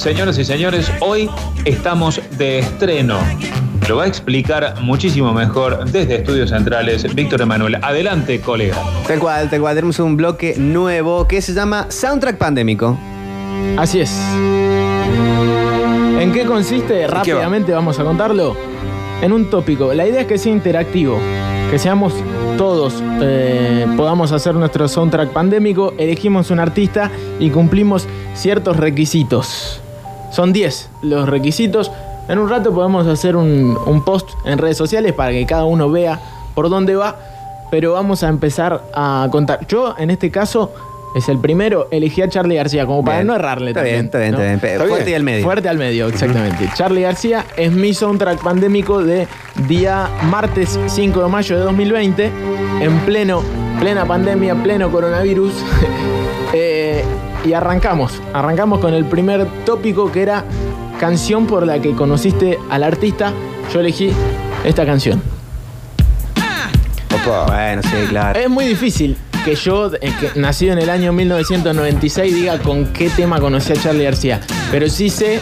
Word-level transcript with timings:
Señoras 0.00 0.38
y 0.38 0.44
señores, 0.44 0.92
hoy 1.00 1.28
estamos 1.64 2.20
de 2.38 2.60
estreno. 2.60 3.18
Lo 3.88 3.96
va 3.96 4.04
a 4.04 4.06
explicar 4.06 4.80
muchísimo 4.80 5.34
mejor 5.34 5.90
desde 5.90 6.18
Estudios 6.18 6.50
Centrales 6.50 7.12
Víctor 7.16 7.40
Emanuel. 7.42 7.78
Adelante, 7.82 8.40
colega. 8.40 8.76
Tal 9.08 9.18
cual, 9.18 9.50
tal 9.50 9.60
cual. 9.60 9.74
Tenemos 9.74 9.98
un 9.98 10.16
bloque 10.16 10.54
nuevo 10.56 11.26
que 11.26 11.42
se 11.42 11.52
llama 11.52 11.90
Soundtrack 11.90 12.38
Pandémico. 12.38 12.96
Así 13.76 13.98
es. 13.98 14.16
¿En 16.20 16.30
qué 16.32 16.44
consiste? 16.46 17.08
Rápidamente 17.08 17.72
vamos 17.72 17.98
a 17.98 18.04
contarlo. 18.04 18.56
En 19.20 19.32
un 19.32 19.50
tópico. 19.50 19.92
La 19.94 20.06
idea 20.06 20.20
es 20.20 20.26
que 20.28 20.38
sea 20.38 20.52
interactivo. 20.52 21.18
Que 21.72 21.78
seamos 21.80 22.14
todos, 22.56 23.02
eh, 23.20 23.84
podamos 23.96 24.30
hacer 24.30 24.54
nuestro 24.54 24.86
soundtrack 24.86 25.30
pandémico, 25.32 25.94
elegimos 25.98 26.52
un 26.52 26.60
artista 26.60 27.10
y 27.40 27.50
cumplimos 27.50 28.06
ciertos 28.34 28.76
requisitos. 28.76 29.82
Son 30.30 30.52
10 30.52 30.90
los 31.02 31.28
requisitos. 31.28 31.90
En 32.28 32.38
un 32.38 32.48
rato 32.48 32.72
podemos 32.72 33.06
hacer 33.06 33.36
un, 33.36 33.76
un 33.86 34.04
post 34.04 34.28
en 34.44 34.58
redes 34.58 34.76
sociales 34.76 35.12
para 35.14 35.30
que 35.32 35.46
cada 35.46 35.64
uno 35.64 35.90
vea 35.90 36.20
por 36.54 36.68
dónde 36.68 36.94
va. 36.94 37.16
Pero 37.70 37.92
vamos 37.92 38.22
a 38.22 38.28
empezar 38.28 38.82
a 38.94 39.28
contar. 39.30 39.66
Yo, 39.66 39.94
en 39.98 40.10
este 40.10 40.30
caso, 40.30 40.72
es 41.14 41.28
el 41.28 41.38
primero, 41.38 41.88
elegí 41.90 42.22
a 42.22 42.28
Charlie 42.28 42.56
García, 42.56 42.86
como 42.86 43.04
para 43.04 43.18
Bien. 43.18 43.26
no 43.28 43.34
errarle 43.34 43.70
Está 43.70 43.80
también, 43.80 43.96
bien, 43.96 44.04
está 44.06 44.18
bien, 44.18 44.32
¿no? 44.32 44.42
está 44.42 44.66
bien. 44.76 44.88
Fuerte 44.88 45.10
y 45.10 45.14
al 45.14 45.22
medio. 45.22 45.44
Fuerte 45.44 45.68
al 45.68 45.78
medio, 45.78 46.06
exactamente. 46.08 46.70
Charlie 46.74 47.02
García 47.02 47.44
es 47.56 47.72
mi 47.72 47.94
soundtrack 47.94 48.42
pandémico 48.42 49.02
de 49.02 49.26
día 49.66 50.08
martes 50.30 50.78
5 50.86 51.22
de 51.22 51.28
mayo 51.28 51.58
de 51.58 51.62
2020, 51.64 52.30
en 52.80 52.98
pleno, 53.00 53.42
plena 53.80 54.04
pandemia, 54.04 54.54
pleno 54.62 54.90
coronavirus. 54.90 55.52
Eh, 56.54 57.04
y 57.44 57.52
arrancamos, 57.52 58.12
arrancamos 58.32 58.80
con 58.80 58.94
el 58.94 59.04
primer 59.04 59.46
tópico 59.64 60.10
que 60.10 60.22
era 60.22 60.44
canción 60.98 61.46
por 61.46 61.66
la 61.66 61.80
que 61.80 61.92
conociste 61.92 62.58
al 62.70 62.82
artista. 62.82 63.32
Yo 63.72 63.80
elegí 63.80 64.10
esta 64.64 64.84
canción. 64.84 65.22
Opa. 67.14 67.46
Bueno, 67.46 67.82
sí, 67.82 68.06
claro. 68.08 68.38
Es 68.38 68.48
muy 68.50 68.64
difícil 68.66 69.16
que 69.44 69.54
yo, 69.54 69.90
eh, 69.94 70.12
que 70.20 70.38
nacido 70.40 70.72
en 70.72 70.78
el 70.78 70.90
año 70.90 71.12
1996, 71.12 72.34
diga 72.34 72.58
con 72.58 72.86
qué 72.92 73.08
tema 73.10 73.40
conocí 73.40 73.72
a 73.72 73.76
Charlie 73.76 74.04
García. 74.04 74.40
Pero 74.70 74.88
sí 74.88 75.08
sé 75.10 75.40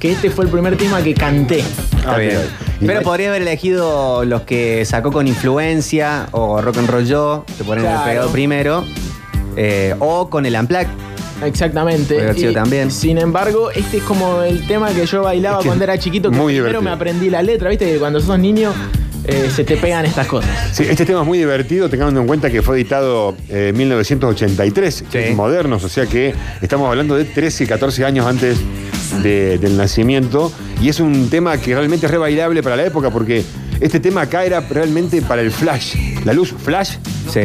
que 0.00 0.12
este 0.12 0.30
fue 0.30 0.44
el 0.44 0.50
primer 0.50 0.76
tema 0.76 1.02
que 1.02 1.14
canté. 1.14 1.62
Ah, 2.06 2.16
bien. 2.18 2.40
Pero 2.84 3.00
podría 3.02 3.28
haber 3.30 3.42
elegido 3.42 4.24
los 4.24 4.42
que 4.42 4.84
sacó 4.84 5.10
con 5.10 5.26
influencia 5.26 6.26
o 6.32 6.60
rock 6.60 6.78
and 6.78 6.90
roll 6.90 7.06
yo, 7.06 7.44
que 7.56 7.64
ponen 7.64 7.84
Claro. 7.84 8.00
el 8.02 8.08
pegado 8.10 8.30
primero, 8.30 8.84
eh, 9.56 9.94
o 9.98 10.28
con 10.28 10.44
el 10.44 10.54
Amplac. 10.54 10.88
Exactamente. 11.44 12.32
Y, 12.36 12.52
también. 12.52 12.90
Sin 12.90 13.18
embargo, 13.18 13.70
este 13.70 13.98
es 13.98 14.02
como 14.02 14.42
el 14.42 14.66
tema 14.66 14.90
que 14.90 15.06
yo 15.06 15.22
bailaba 15.22 15.62
cuando 15.62 15.84
era 15.84 15.98
chiquito, 15.98 16.30
que 16.30 16.36
muy 16.36 16.54
primero 16.54 16.66
divertido. 16.68 16.82
me 16.82 16.90
aprendí 16.90 17.30
la 17.30 17.42
letra, 17.42 17.68
viste 17.70 17.84
que 17.92 17.98
cuando 17.98 18.20
sos 18.20 18.38
niño 18.38 18.72
eh, 19.24 19.50
se 19.54 19.64
te 19.64 19.76
pegan 19.76 20.06
estas 20.06 20.26
cosas. 20.28 20.50
Sí, 20.72 20.84
este 20.88 21.04
tema 21.04 21.20
es 21.22 21.26
muy 21.26 21.38
divertido, 21.38 21.88
teniendo 21.88 22.20
en 22.20 22.26
cuenta 22.26 22.48
que 22.50 22.62
fue 22.62 22.76
editado 22.76 23.36
eh, 23.48 23.68
en 23.70 23.76
1983, 23.76 25.04
que 25.10 25.22
Sí. 25.22 25.28
es 25.30 25.36
modernos, 25.36 25.82
o 25.84 25.88
sea 25.88 26.06
que 26.06 26.32
estamos 26.62 26.88
hablando 26.88 27.16
de 27.16 27.24
13, 27.24 27.66
14 27.66 28.04
años 28.04 28.24
antes 28.26 28.58
de- 29.22 29.58
del 29.58 29.76
nacimiento. 29.76 30.52
Y 30.80 30.88
es 30.90 31.00
un 31.00 31.28
tema 31.30 31.58
que 31.58 31.74
realmente 31.74 32.06
es 32.06 32.12
re 32.12 32.18
bailable 32.18 32.62
para 32.62 32.76
la 32.76 32.84
época, 32.84 33.10
porque 33.10 33.42
este 33.80 33.98
tema 34.00 34.22
acá 34.22 34.44
era 34.44 34.60
realmente 34.60 35.20
para 35.22 35.42
el 35.42 35.50
flash. 35.50 35.96
La 36.24 36.32
luz 36.32 36.54
flash 36.62 36.96
Sí. 37.32 37.40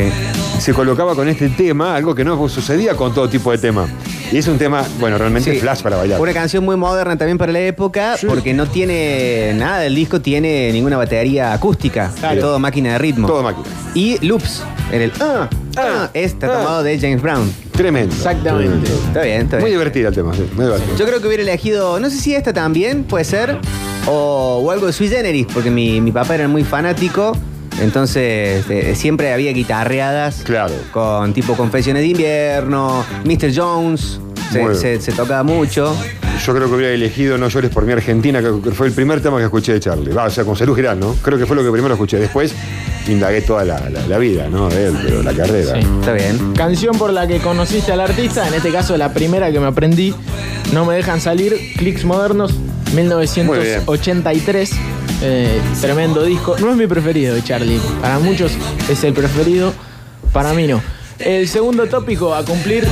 Se 0.61 0.73
colocaba 0.75 1.15
con 1.15 1.27
este 1.27 1.49
tema, 1.49 1.95
algo 1.95 2.13
que 2.13 2.23
no 2.23 2.47
sucedía 2.47 2.95
con 2.95 3.13
todo 3.13 3.27
tipo 3.27 3.51
de 3.51 3.57
tema. 3.57 3.87
Y 4.31 4.37
es 4.37 4.47
un 4.47 4.59
tema, 4.59 4.85
bueno, 4.99 5.17
realmente 5.17 5.51
Sí. 5.53 5.59
flash 5.59 5.81
para 5.81 5.97
bailar. 5.97 6.21
Una 6.21 6.33
canción 6.33 6.63
muy 6.63 6.75
moderna 6.77 7.17
también 7.17 7.39
para 7.39 7.51
la 7.51 7.59
época, 7.61 8.15
porque 8.27 8.53
no 8.53 8.67
tiene 8.67 9.53
nada 9.55 9.79
del 9.79 9.95
disco, 9.95 10.21
tiene 10.21 10.71
ninguna 10.71 10.97
batería 10.97 11.51
acústica, 11.53 12.11
Claro. 12.19 12.35
es 12.35 12.41
todo 12.41 12.59
máquina 12.59 12.93
de 12.93 12.97
ritmo. 12.99 13.27
Todo 13.27 13.41
máquina. 13.41 13.65
Y 13.95 14.23
loops, 14.25 14.61
en 14.91 15.01
el 15.01 15.11
ah, 15.19 15.49
ah, 15.77 16.09
está 16.13 16.47
ah. 16.47 16.59
tomado 16.59 16.83
de 16.83 16.99
James 16.99 17.21
Brown. 17.23 17.51
Tremendo. 17.71 18.15
Exactamente. 18.15 18.69
Tremendo. 18.69 19.07
Está 19.07 19.21
bien, 19.23 19.41
está 19.41 19.57
bien. 19.57 19.61
Muy 19.61 19.71
divertido 19.71 20.09
el 20.09 20.15
tema, 20.15 20.33
sí, 20.35 20.47
muy 20.55 20.65
divertido. 20.65 20.95
Yo 20.95 21.05
creo 21.07 21.21
que 21.21 21.27
hubiera 21.27 21.41
elegido, 21.43 21.99
no 21.99 22.09
sé 22.11 22.17
si 22.17 22.35
esta 22.35 22.53
también 22.53 23.03
puede 23.05 23.25
ser, 23.25 23.57
o, 24.07 24.61
o 24.63 24.69
algo 24.71 24.85
de 24.85 24.93
Sui 24.93 25.07
Generis, 25.07 25.47
porque 25.51 25.71
mi, 25.71 25.99
mi 26.01 26.11
papá 26.11 26.35
era 26.35 26.47
muy 26.47 26.63
fanático, 26.63 27.35
entonces 27.81 28.63
eh, 28.69 28.93
siempre 28.95 29.33
había 29.33 29.51
guitarreadas 29.51 30.43
Claro. 30.43 30.73
con 30.91 31.33
tipo 31.33 31.55
Confesiones 31.55 32.01
de 32.03 32.07
Invierno, 32.09 33.03
Mr. 33.25 33.51
Jones, 33.55 34.19
se, 34.51 34.59
bien. 34.59 34.75
se- 34.75 35.01
se 35.01 35.11
tocaba 35.11 35.43
mucho. 35.43 35.95
Yo 36.45 36.55
creo 36.55 36.67
que 36.69 36.75
hubiera 36.75 36.93
elegido 36.93 37.37
No 37.37 37.49
llores 37.49 37.69
por 37.69 37.85
mi 37.85 37.91
Argentina, 37.93 38.41
que 38.41 38.71
fue 38.71 38.87
el 38.87 38.93
primer 38.93 39.21
tema 39.21 39.37
que 39.37 39.43
escuché 39.43 39.73
de 39.73 39.79
Charlie. 39.79 40.11
Va, 40.11 40.25
o 40.25 40.29
sea, 40.29 40.43
con 40.43 40.55
Salud 40.55 40.75
Girán, 40.75 40.99
¿no? 40.99 41.13
Creo 41.21 41.37
que 41.37 41.45
fue 41.45 41.55
lo 41.55 41.63
que 41.63 41.69
primero 41.71 41.93
escuché. 41.93 42.17
Después 42.17 42.53
indagué 43.07 43.41
toda 43.41 43.63
la, 43.63 43.79
la- 43.89 44.07
la 44.07 44.17
vida, 44.17 44.47
¿no? 44.49 44.67
De 44.69 44.87
él, 44.87 44.97
pero 45.03 45.21
la 45.21 45.33
carrera. 45.33 45.73
Sí. 45.75 45.87
Está 45.99 46.13
bien. 46.13 46.53
Canción 46.55 46.97
por 46.97 47.13
la 47.13 47.27
que 47.27 47.37
conociste 47.39 47.91
al 47.91 47.99
artista, 48.01 48.47
en 48.47 48.53
este 48.55 48.71
caso 48.71 48.97
la 48.97 49.13
primera 49.13 49.51
que 49.51 49.59
me 49.59 49.67
aprendí, 49.67 50.13
No 50.73 50.85
me 50.85 50.95
dejan 50.95 51.19
salir, 51.21 51.55
Clicks 51.77 52.05
Modernos, 52.05 52.53
1983. 52.93 54.71
Eh, 55.23 55.61
tremendo 55.79 56.23
disco. 56.23 56.55
No 56.59 56.71
es 56.71 56.77
mi 56.77 56.87
preferido 56.87 57.35
de 57.35 57.43
Charlie. 57.43 57.79
Para 58.01 58.19
muchos 58.19 58.53
es 58.89 59.03
el 59.03 59.13
preferido, 59.13 59.73
para 60.33 60.53
mí 60.53 60.67
no. 60.67 60.81
El 61.19 61.47
segundo 61.47 61.87
tópico 61.87 62.33
a 62.33 62.43
cumplir 62.43 62.87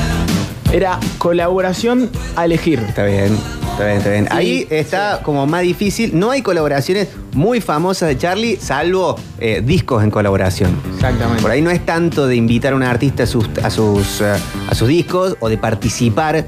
era 0.72 1.00
colaboración 1.18 2.10
a 2.36 2.46
elegir. 2.46 2.80
Está 2.80 3.06
bien. 3.06 3.36
Está 3.72 3.86
bien, 3.86 3.98
está 3.98 4.10
bien. 4.10 4.28
Ahí 4.30 4.68
está 4.70 5.22
como 5.24 5.48
más 5.48 5.62
difícil. 5.62 6.12
No 6.20 6.32
hay 6.32 6.42
colaboraciones 6.42 7.08
muy 7.34 7.62
famosas 7.62 8.10
de 8.10 8.18
Charlie, 8.18 8.58
salvo 8.58 9.16
eh, 9.40 9.62
discos 9.66 10.04
en 10.04 10.12
colaboración. 10.12 10.78
Exactamente. 10.94 11.42
Por 11.42 11.52
ahí 11.52 11.62
no 11.62 11.72
es 11.72 11.86
tanto 11.86 12.28
de 12.28 12.36
invitar 12.36 12.74
a 12.74 12.76
un 12.76 12.84
artista 12.84 13.24
a 13.24 13.26
sus, 13.26 13.48
a 13.64 13.70
sus, 13.70 14.22
eh, 14.22 14.36
a 14.68 14.76
sus 14.76 14.88
discos 14.88 15.38
o 15.40 15.48
de 15.48 15.58
participar 15.58 16.46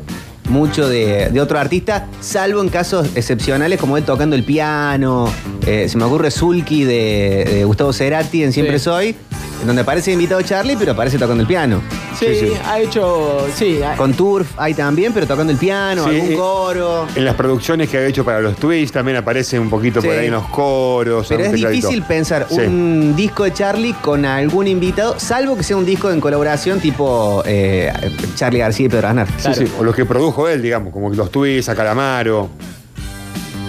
mucho 0.49 0.87
de, 0.89 1.29
de 1.29 1.41
otro 1.41 1.57
artista, 1.59 2.07
salvo 2.19 2.61
en 2.61 2.69
casos 2.69 3.07
excepcionales 3.15 3.79
como 3.79 3.97
él 3.97 4.03
tocando 4.03 4.35
el 4.35 4.43
piano. 4.43 5.31
Eh, 5.65 5.87
se 5.89 5.97
me 5.97 6.03
ocurre 6.05 6.31
Zulki 6.31 6.83
de, 6.83 7.45
de 7.53 7.63
Gustavo 7.65 7.93
Cerati 7.93 8.43
en 8.43 8.51
Siempre 8.51 8.79
Sí. 8.79 8.85
Soy, 8.85 9.15
en 9.61 9.67
donde 9.67 9.83
aparece 9.83 10.11
invitado 10.11 10.41
Charlie, 10.41 10.75
pero 10.77 10.93
aparece 10.93 11.17
tocando 11.19 11.41
el 11.41 11.47
piano. 11.47 11.81
Sí, 12.19 12.25
Sí, 12.31 12.35
sí. 12.47 12.51
ha 12.65 12.79
hecho. 12.79 13.47
Sí, 13.55 13.81
ha- 13.81 13.95
Con 13.95 14.13
Turf 14.13 14.47
hay 14.57 14.73
también, 14.73 15.11
pero 15.13 15.25
tocando 15.25 15.51
el 15.51 15.57
piano, 15.57 16.03
Sí, 16.03 16.15
algún 16.15 16.31
eh, 16.33 16.35
coro. 16.35 17.07
En 17.15 17.25
las 17.25 17.35
producciones 17.35 17.89
que 17.89 17.97
ha 17.97 18.05
hecho 18.05 18.23
para 18.25 18.41
los 18.41 18.55
twists 18.57 18.91
también 18.91 19.17
aparece 19.17 19.57
un 19.59 19.69
poquito 19.69 20.01
por 20.01 20.11
ahí 20.11 20.27
en 20.27 20.33
los 20.33 20.45
coros. 20.47 21.25
Pero 21.29 21.43
es 21.45 21.51
tecladito. 21.51 21.87
difícil 21.87 22.03
pensar 22.03 22.47
Sí. 22.49 22.59
un 22.59 23.15
disco 23.15 23.43
de 23.43 23.53
Charlie 23.53 23.93
con 24.01 24.25
algún 24.25 24.67
invitado, 24.67 25.15
salvo 25.19 25.55
que 25.57 25.63
sea 25.63 25.77
un 25.77 25.85
disco 25.85 26.11
en 26.11 26.19
colaboración 26.21 26.79
tipo 26.79 27.41
eh, 27.45 27.91
Charlie 28.35 28.59
García 28.59 28.85
y 28.87 28.89
Pedro 28.89 29.07
Aznar. 29.07 29.27
Sí, 29.37 29.51
sí, 29.55 29.71
o 29.79 29.83
los 29.83 29.95
que 29.95 30.05
produjo 30.05 30.40
él, 30.47 30.61
digamos, 30.61 30.91
como 30.93 31.09
los 31.09 31.29
twists, 31.31 31.69
a 31.69 31.75
Calamaro. 31.75 32.49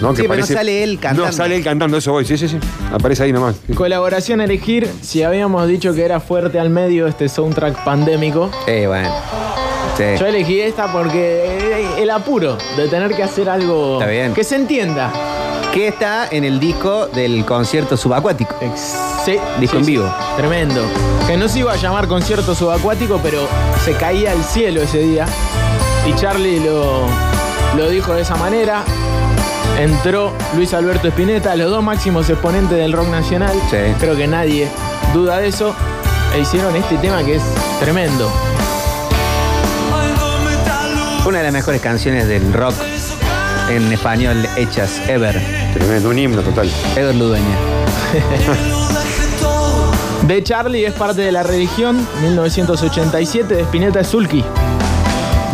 ¿no? 0.01 0.15
Sí, 0.15 0.23
pero 0.27 0.35
no 0.41 0.45
sale 0.45 0.83
él 0.83 0.99
cantando. 0.99 1.25
No 1.27 1.31
sale 1.31 1.55
él 1.55 1.63
cantando, 1.63 1.97
eso 1.97 2.11
voy. 2.11 2.25
Sí, 2.25 2.37
sí, 2.37 2.47
sí. 2.49 2.57
Aparece 2.91 3.23
ahí 3.23 3.31
nomás. 3.31 3.55
Sí. 3.67 3.73
Colaboración 3.73 4.41
a 4.41 4.43
elegir, 4.43 4.89
si 5.01 5.23
habíamos 5.23 5.67
dicho 5.67 5.93
que 5.93 6.03
era 6.03 6.19
fuerte 6.19 6.59
al 6.59 6.69
medio 6.69 7.07
este 7.07 7.29
soundtrack 7.29 7.83
pandémico. 7.85 8.51
Eh, 8.67 8.85
bueno. 8.87 9.09
Sí. 9.97 10.03
Yo 10.19 10.25
elegí 10.25 10.59
esta 10.59 10.91
porque 10.91 11.93
el 11.99 12.09
apuro 12.09 12.57
de 12.75 12.87
tener 12.87 13.15
que 13.15 13.23
hacer 13.23 13.47
algo 13.47 13.99
Está 13.99 14.09
bien. 14.11 14.33
que 14.33 14.43
se 14.43 14.55
entienda. 14.55 15.11
Que 15.71 15.87
está 15.87 16.27
en 16.29 16.43
el 16.43 16.59
disco 16.59 17.07
del 17.07 17.45
concierto 17.45 17.95
subacuático. 17.95 18.55
Ex- 18.61 18.95
sí, 19.25 19.37
Disco 19.59 19.77
sí, 19.77 19.79
en 19.79 19.85
sí. 19.85 19.91
vivo. 19.93 20.13
Tremendo. 20.37 20.83
Que 21.27 21.37
no 21.37 21.47
se 21.47 21.59
iba 21.59 21.73
a 21.73 21.75
llamar 21.77 22.07
concierto 22.07 22.53
subacuático, 22.53 23.19
pero 23.23 23.47
se 23.85 23.93
caía 23.93 24.31
al 24.33 24.43
cielo 24.43 24.81
ese 24.81 24.99
día. 24.99 25.25
Y 26.05 26.13
Charlie 26.15 26.59
lo, 26.59 27.07
lo 27.77 27.89
dijo 27.89 28.13
de 28.13 28.21
esa 28.21 28.35
manera. 28.35 28.83
Entró 29.79 30.33
Luis 30.55 30.73
Alberto 30.73 31.07
Spinetta, 31.07 31.55
los 31.55 31.71
dos 31.71 31.83
máximos 31.83 32.29
exponentes 32.29 32.77
del 32.77 32.93
rock 32.93 33.07
nacional. 33.07 33.59
Sí. 33.69 33.77
Creo 33.99 34.15
que 34.15 34.27
nadie 34.27 34.67
duda 35.13 35.39
de 35.39 35.47
eso. 35.47 35.75
E 36.35 36.39
hicieron 36.39 36.75
este 36.75 36.97
tema 36.97 37.23
que 37.23 37.35
es 37.35 37.43
tremendo. 37.79 38.31
Una 41.25 41.37
de 41.37 41.43
las 41.45 41.53
mejores 41.53 41.81
canciones 41.81 42.27
del 42.27 42.51
rock 42.51 42.75
en 43.69 43.91
español 43.93 44.47
hechas 44.57 44.99
ever. 45.07 45.39
Tremendo, 45.73 46.09
un 46.09 46.19
himno 46.19 46.41
total. 46.41 46.69
Ever 46.95 47.15
Ludueña. 47.15 47.57
De 50.27 50.41
Charlie 50.41 50.85
es 50.85 50.93
parte 50.93 51.21
de 51.21 51.33
la 51.33 51.43
religión, 51.43 52.07
1987, 52.21 53.55
de 53.55 53.61
Spinetta 53.63 53.99
es 53.99 54.07
Zulki. 54.07 54.41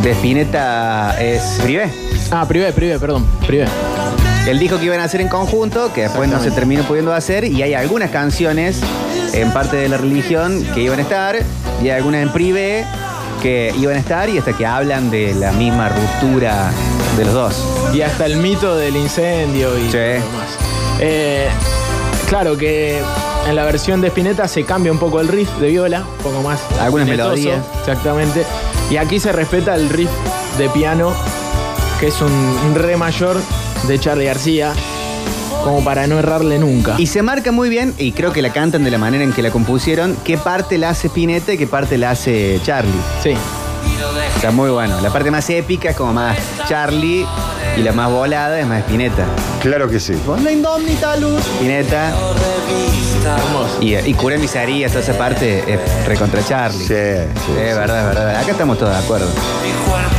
De 0.03 0.11
Spinetta 0.11 1.15
es 1.19 1.41
Privé. 1.61 1.89
Ah, 2.31 2.45
privé, 2.47 2.71
privé, 2.71 2.99
perdón, 2.99 3.25
privé. 3.45 3.65
El 4.47 4.57
disco 4.59 4.77
que 4.79 4.85
iban 4.85 4.99
a 4.99 5.03
hacer 5.03 5.19
en 5.21 5.27
conjunto, 5.27 5.91
que 5.93 6.03
después 6.03 6.29
no 6.29 6.41
se 6.41 6.51
terminó 6.51 6.83
pudiendo 6.83 7.13
hacer, 7.13 7.43
y 7.43 7.61
hay 7.61 7.73
algunas 7.73 8.09
canciones 8.09 8.79
en 9.33 9.51
parte 9.51 9.75
de 9.77 9.89
la 9.89 9.97
religión 9.97 10.65
que 10.73 10.81
iban 10.81 10.99
a 10.99 11.01
estar, 11.01 11.35
y 11.81 11.85
hay 11.85 11.89
algunas 11.97 12.21
en 12.21 12.29
privé 12.31 12.85
que 13.41 13.73
iban 13.77 13.95
a 13.95 13.99
estar, 13.99 14.29
y 14.29 14.37
hasta 14.37 14.53
que 14.53 14.65
hablan 14.65 15.11
de 15.11 15.33
la 15.35 15.51
misma 15.51 15.89
ruptura 15.89 16.71
de 17.17 17.25
los 17.25 17.33
dos. 17.33 17.65
Y 17.93 18.01
hasta 18.01 18.25
el 18.25 18.37
mito 18.37 18.75
del 18.77 18.95
incendio 18.95 19.77
y 19.77 19.83
Sí. 19.83 19.91
todo 19.91 20.01
demás. 20.01 20.49
Eh, 21.01 21.47
claro 22.29 22.57
que 22.57 23.01
en 23.47 23.55
la 23.55 23.65
versión 23.65 23.99
de 24.01 24.07
Spinetta 24.07 24.47
se 24.47 24.63
cambia 24.63 24.91
un 24.91 24.99
poco 24.99 25.19
el 25.19 25.27
riff 25.27 25.49
de 25.59 25.67
viola, 25.67 26.01
un 26.17 26.23
poco 26.23 26.41
más. 26.41 26.59
Algunas 26.79 27.07
melodías. 27.07 27.59
Exactamente. 27.79 28.45
Y 28.89 28.97
aquí 28.97 29.19
se 29.19 29.31
respeta 29.31 29.75
el 29.75 29.89
riff 29.89 30.09
de 30.57 30.67
piano, 30.69 31.13
que 31.99 32.07
es 32.07 32.21
un, 32.21 32.75
re 32.75 32.97
mayor 32.97 33.37
de 33.87 33.99
Charlie 33.99 34.25
García, 34.25 34.73
como 35.63 35.83
para 35.83 36.07
no 36.07 36.17
errarle 36.17 36.57
nunca. 36.57 36.95
Y 36.97 37.05
se 37.05 37.21
marca 37.21 37.51
muy 37.51 37.69
bien, 37.69 37.93
y 37.97 38.13
creo 38.13 38.33
que 38.33 38.41
la 38.41 38.51
cantan 38.51 38.83
de 38.83 38.91
la 38.91 38.97
manera 38.97 39.23
en 39.23 39.31
que 39.31 39.43
la 39.43 39.51
compusieron, 39.51 40.17
qué 40.23 40.37
parte 40.37 40.77
la 40.77 40.89
hace 40.89 41.07
Spinetta 41.07 41.53
y 41.53 41.57
qué 41.57 41.67
parte 41.67 41.97
la 41.97 42.11
hace 42.11 42.59
Charlie. 42.63 43.01
sí. 43.21 43.33
Está 44.35 44.51
muy 44.51 44.69
bueno. 44.69 45.01
La 45.01 45.11
parte 45.11 45.31
más 45.31 45.49
épica 45.49 45.89
es 45.89 45.97
como 45.97 46.13
más 46.13 46.37
Charlie 46.65 47.25
y 47.79 47.83
la 47.83 47.93
más 47.93 48.11
volada 48.11 48.59
es 48.59 48.65
más 48.67 48.79
Spinetta. 48.79 49.23
Claro 49.61 49.89
que 49.89 49.99
sí. 49.99 50.13
Con 50.25 50.43
la 50.43 50.51
indómita 50.51 51.15
luz. 51.15 51.39
Spinetta. 51.55 52.11
Y, 53.81 53.95
y 53.95 54.13
cura 54.15 54.37
miserías, 54.37 54.91
toda 54.91 55.03
esa 55.03 55.17
parte 55.17 55.63
es 55.73 55.79
recontra 56.05 56.41
Charlie. 56.45 56.79
Sí, 56.85 56.87
Sí, 56.87 57.41
sí. 57.45 57.51
es 57.59 57.75
verdad, 57.77 57.99
es 58.09 58.15
verdad. 58.15 58.35
Acá 58.37 58.51
estamos 58.51 58.77
todos 58.77 58.91
de 58.91 58.97
acuerdo. 58.99 59.27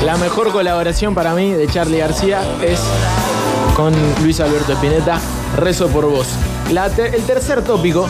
La 0.05 0.17
mejor 0.17 0.53
colaboración 0.53 1.15
para 1.15 1.35
mí 1.35 1.53
de 1.53 1.67
Charlie 1.67 1.99
García 1.99 2.41
es 2.63 2.81
con 3.77 3.93
Luis 4.23 4.41
Alberto 4.41 4.73
Spinetta, 4.73 5.19
Rezo 5.57 5.89
por 5.89 6.07
vos. 6.09 6.29
La 6.73 6.87
el 6.87 7.23
tercer 7.25 7.63
tópico 7.63 8.09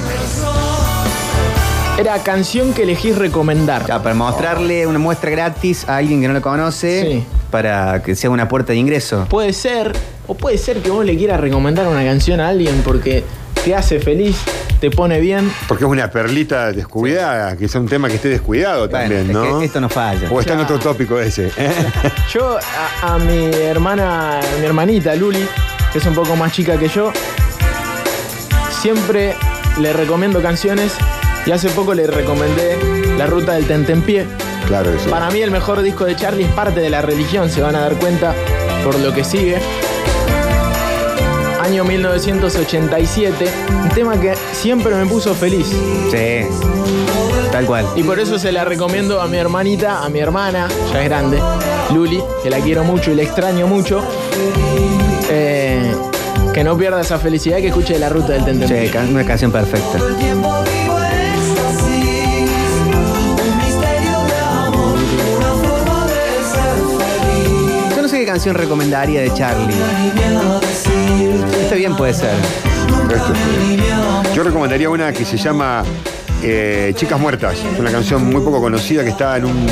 era 1.99 2.19
canción 2.23 2.73
que 2.73 2.83
elegís 2.85 3.17
recomendar. 3.17 3.87
Ya, 3.87 4.03
para 4.03 4.15
mostrarle 4.15 4.87
una 4.87 4.99
muestra 4.99 5.31
gratis 5.31 5.89
a 5.89 5.97
alguien 5.97 6.21
que 6.21 6.29
no 6.29 6.35
lo 6.35 6.43
conoce, 6.43 7.03
Sí. 7.03 7.25
Para 7.51 8.03
que 8.03 8.15
sea 8.15 8.31
una 8.31 8.49
puerta 8.49 8.73
de 8.73 8.79
ingreso. 8.79 9.27
Puede 9.29 9.53
ser, 9.53 9.93
o 10.27 10.35
puede 10.35 10.59
ser 10.59 10.79
que 10.79 10.91
vos 10.91 11.05
le 11.05 11.17
quieras 11.17 11.41
recomendar 11.41 11.87
una 11.89 12.05
canción 12.05 12.41
a 12.41 12.49
alguien 12.49 12.83
porque 12.85 13.25
te 13.65 13.75
hace 13.75 14.01
feliz, 14.01 14.37
te 14.81 14.91
pone 14.91 15.21
bien. 15.21 15.53
Porque 15.69 15.85
es 15.85 15.91
una 15.91 16.11
perlita 16.11 16.73
descuidada, 16.73 17.57
que 17.57 17.67
es 17.67 17.75
un 17.75 17.87
tema 17.89 18.09
que 18.09 18.15
esté 18.15 18.29
descuidado 18.29 18.89
Bueno, 18.89 18.99
también, 18.99 19.21
es 19.23 19.29
¿no? 19.29 19.59
que 19.59 19.67
esto 19.67 19.81
no 19.81 19.89
falla. 19.89 20.29
O 20.31 20.41
está 20.41 20.55
en 20.55 20.61
otro 20.61 20.79
tópico 20.79 21.19
ese. 21.21 21.51
¿eh? 21.57 21.73
Yo 22.33 22.59
a, 23.03 23.15
a 23.15 23.19
mi 23.19 23.47
hermana, 23.55 24.39
a 24.39 24.59
mi 24.59 24.65
hermanita 24.67 25.15
Luli, 25.15 25.47
que 25.93 25.99
es 25.99 26.07
un 26.07 26.15
poco 26.15 26.37
más 26.37 26.53
chica 26.53 26.79
que 26.79 26.89
yo, 26.89 27.13
siempre 28.81 29.35
le 29.81 29.93
recomiendo 29.93 30.41
canciones 30.41 30.93
y 31.47 31.51
hace 31.51 31.69
poco 31.71 31.95
le 31.95 32.07
recomendé 32.07 32.79
La 33.19 33.27
Ruta 33.27 33.53
del 33.55 33.67
Tentempié. 33.67 34.27
Claro 34.67 34.93
que 34.93 34.99
sí. 34.99 35.09
Para 35.09 35.31
mí 35.31 35.41
el 35.41 35.51
mejor 35.51 35.83
disco 35.83 36.05
de 36.05 36.17
Charlie 36.17 36.45
es 36.45 36.53
parte 36.53 36.81
de 36.81 36.91
la 36.91 37.03
religión, 37.03 37.51
se 37.51 37.61
van 37.61 37.75
a 37.77 37.81
dar 37.81 37.95
cuenta 37.97 38.35
por 38.85 38.99
lo 38.99 39.13
que 39.13 39.25
sigue. 39.25 39.59
Año 41.63 41.85
1987, 41.85 43.45
un 43.85 43.89
tema 43.91 44.19
que 44.21 44.35
siempre 44.53 44.95
me 44.95 45.07
puso 45.07 45.35
feliz. 45.35 45.67
Sí. 46.11 46.47
Tal 47.53 47.67
cual. 47.67 47.87
Y 47.97 48.03
por 48.03 48.19
eso 48.19 48.39
se 48.39 48.51
la 48.53 48.65
recomiendo 48.65 49.21
a 49.21 49.27
mi 49.29 49.37
hermanita, 49.37 50.03
a 50.05 50.09
mi 50.09 50.21
hermana, 50.21 50.69
ya 50.93 51.01
es 51.03 51.09
grande, 51.09 51.39
Luli, 51.93 52.23
que 52.43 52.51
la 52.51 52.59
quiero 52.61 52.83
mucho 52.85 53.11
y 53.11 53.15
la 53.17 53.23
extraño 53.23 53.67
mucho. 53.67 54.03
Eh, 55.31 55.93
que 56.55 56.65
no 56.65 56.77
pierda 56.77 57.01
esa 57.03 57.19
felicidad 57.19 57.59
que 57.59 57.69
escuche 57.69 57.97
la 57.99 58.09
ruta 58.09 58.33
del 58.33 58.41
Sí, 58.41 58.47
Tentempié. 58.47 58.91
ca- 58.91 59.03
una 59.09 59.25
canción 59.25 59.53
perfecta. 59.53 59.99
Qué 68.21 68.27
canción 68.27 68.55
recomendaría 68.55 69.23
de 69.23 69.33
Charlie. 69.33 69.75
Está 71.63 71.75
bien, 71.75 71.97
puede 71.97 72.13
ser. 72.13 72.35
Yo 74.35 74.43
recomendaría 74.43 74.91
una 74.91 75.11
que 75.11 75.25
se 75.25 75.39
llama 75.39 75.83
eh, 76.43 76.93
Chicas 76.97 77.19
Muertas. 77.19 77.57
Es 77.73 77.79
una 77.79 77.91
canción 77.91 78.31
muy 78.31 78.43
poco 78.43 78.61
conocida 78.61 79.05
que 79.05 79.09
está 79.09 79.39
en 79.39 79.47
un 79.47 79.67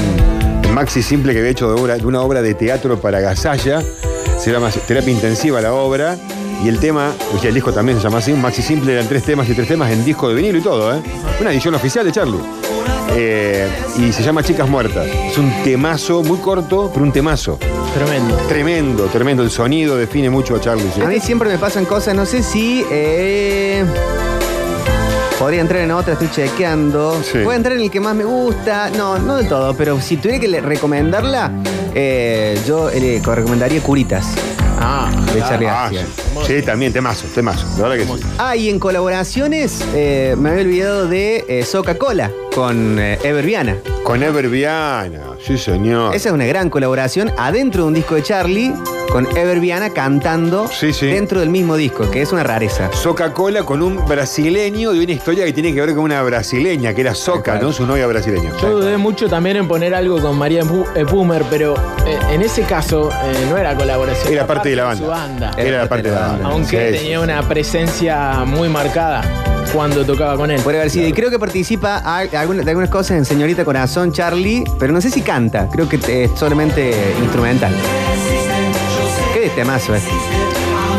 maxi 0.72 1.02
simple 1.02 1.34
que 1.34 1.40
había 1.40 1.50
hecho 1.50 1.74
de, 1.74 1.98
de 1.98 2.06
una 2.06 2.22
obra 2.22 2.40
de 2.40 2.54
teatro 2.54 2.98
para 2.98 3.20
Gasalla. 3.20 3.82
Se 4.38 4.50
llama 4.50 4.70
Terapia 4.70 5.12
Intensiva 5.12 5.60
la 5.60 5.74
obra. 5.74 6.16
Y 6.64 6.68
el 6.68 6.78
tema, 6.80 7.12
o 7.34 7.38
sea, 7.38 7.48
el 7.48 7.54
disco 7.54 7.72
también 7.72 7.98
se 7.98 8.04
llama 8.04 8.18
así, 8.18 8.32
un 8.32 8.40
maxi 8.42 8.62
simple, 8.62 8.92
eran 8.92 9.06
tres 9.06 9.22
temas 9.22 9.48
y 9.48 9.54
tres 9.54 9.68
temas 9.68 9.90
en 9.92 10.04
disco 10.04 10.28
de 10.28 10.34
vinilo 10.34 10.58
y 10.58 10.60
todo, 10.60 10.92
¿eh? 10.94 11.00
Una 11.40 11.52
edición 11.52 11.74
oficial 11.74 12.04
de 12.04 12.12
Charlie. 12.12 12.38
Eh, 13.10 13.68
y 13.98 14.12
se 14.12 14.22
llama 14.22 14.42
Chicas 14.42 14.68
Muertas. 14.68 15.06
Es 15.06 15.38
un 15.38 15.50
temazo 15.64 16.22
muy 16.22 16.38
corto, 16.38 16.90
pero 16.92 17.04
un 17.04 17.12
temazo. 17.12 17.58
Tremendo. 17.94 18.34
Tremendo, 18.48 19.04
tremendo. 19.06 19.42
El 19.42 19.50
sonido 19.50 19.96
define 19.96 20.30
mucho 20.30 20.56
a 20.56 20.60
Charlie. 20.60 20.90
sí. 20.94 21.00
A 21.00 21.06
mí 21.06 21.20
siempre 21.20 21.48
me 21.48 21.58
pasan 21.58 21.84
cosas, 21.84 22.14
no 22.14 22.26
sé 22.26 22.42
si. 22.42 22.84
eh, 22.90 23.84
podría 25.38 25.60
entrar 25.60 25.80
en 25.82 25.92
otra, 25.92 26.14
estoy 26.14 26.28
chequeando. 26.30 27.20
Sí. 27.22 27.38
Puede 27.44 27.56
entrar 27.56 27.76
en 27.76 27.82
el 27.82 27.90
que 27.90 28.00
más 28.00 28.14
me 28.14 28.24
gusta. 28.24 28.90
No, 28.90 29.18
no 29.18 29.36
de 29.36 29.44
todo, 29.44 29.74
pero 29.74 30.00
si 30.00 30.16
tuviera 30.16 30.40
que 30.40 30.60
recomendarla, 30.60 31.52
eh, 31.94 32.58
yo 32.66 32.90
le 32.90 33.20
recomendaría 33.20 33.80
Curitas 33.80 34.26
Ah, 34.80 35.10
de 35.34 35.40
Charlie 35.40 35.66
Ah, 35.66 35.90
García. 35.90 36.06
sí. 36.06 36.22
Sí, 36.46 36.62
también 36.62 36.92
temazo, 36.92 37.26
temazo. 37.34 37.66
La 37.78 37.88
verdad 37.88 38.06
que 38.06 38.18
sí. 38.18 38.24
Ah, 38.38 38.54
y 38.56 38.68
en 38.68 38.78
colaboraciones 38.78 39.82
eh, 39.94 40.36
me 40.38 40.50
había 40.50 40.62
olvidado 40.62 41.08
de 41.08 41.44
eh, 41.48 41.66
Coca-Cola 41.70 42.30
con 42.54 42.98
eh, 42.98 43.18
Ever 43.22 43.44
Viana. 43.44 43.76
Con 44.02 44.22
Ever 44.22 44.48
Viana, 44.48 45.20
sí 45.44 45.58
señor. 45.58 46.14
Esa 46.14 46.28
es 46.30 46.34
una 46.34 46.46
gran 46.46 46.70
colaboración 46.70 47.30
adentro 47.36 47.82
de 47.82 47.88
un 47.88 47.94
disco 47.94 48.14
de 48.14 48.22
Charlie 48.22 48.72
con 49.10 49.26
Ever 49.36 49.58
Viana 49.60 49.90
cantando 49.90 50.66
Sí, 50.68 50.92
sí. 50.92 51.06
dentro 51.06 51.40
del 51.40 51.48
mismo 51.50 51.76
disco, 51.76 52.10
que 52.10 52.20
es 52.22 52.32
una 52.32 52.42
rareza. 52.42 52.90
Coca-Cola 53.02 53.62
con 53.62 53.82
un 53.82 54.04
brasileño 54.06 54.92
de 54.92 55.02
una 55.02 55.12
historia 55.12 55.44
que 55.46 55.52
tiene 55.52 55.72
que 55.74 55.80
ver 55.80 55.94
con 55.94 56.04
una 56.04 56.22
brasileña, 56.22 56.92
que 56.94 57.00
era 57.02 57.14
Soca. 57.14 57.58
¿no? 57.58 57.72
Su 57.72 57.86
novia 57.86 58.06
brasileña. 58.06 58.50
yo 58.60 58.80
dudé 58.80 58.96
mucho 58.98 59.28
también 59.28 59.56
en 59.56 59.66
poner 59.68 59.94
algo 59.94 60.20
con 60.20 60.36
María 60.36 60.62
Pu- 60.64 60.86
eh, 60.94 61.04
Pumer, 61.06 61.42
pero 61.50 61.74
eh, 62.06 62.18
en 62.32 62.42
ese 62.42 62.62
caso 62.62 63.10
eh, 63.10 63.46
no 63.48 63.56
era 63.56 63.74
colaboración. 63.76 64.32
Era 64.32 64.46
parte 64.46 64.70
de 64.70 64.76
la 64.76 64.94
su 64.96 65.06
banda. 65.06 65.52
Era 65.56 65.78
la 65.84 65.88
parte 65.88 66.08
de 66.10 66.14
la 66.14 66.26
banda. 66.28 66.48
Aunque 66.48 66.92
Sí, 66.92 66.98
tenía 66.98 67.20
una 67.20 67.42
presencia 67.48 68.44
muy 68.46 68.68
marcada 68.68 69.22
cuando 69.72 70.04
tocaba 70.04 70.36
con 70.36 70.50
él. 70.50 70.60
Puede 70.62 70.78
haber 70.78 70.90
sido. 70.90 71.08
Y 71.08 71.12
creo 71.12 71.30
que 71.30 71.38
participa 71.38 71.98
a- 71.98 72.18
alguna- 72.40 72.62
de 72.62 72.70
algunas 72.70 72.90
cosas 72.90 73.12
en 73.18 73.24
Señorita 73.24 73.64
Corazón, 73.64 74.12
Charlie, 74.12 74.64
pero 74.78 74.92
no 74.92 75.00
sé 75.00 75.10
si 75.10 75.22
canta. 75.22 75.68
Creo 75.70 75.88
que 75.88 75.96
es 76.24 76.30
solamente 76.38 77.14
instrumental. 77.22 77.72
Qué 79.34 79.50
temazo 79.50 79.94
es. 79.94 80.02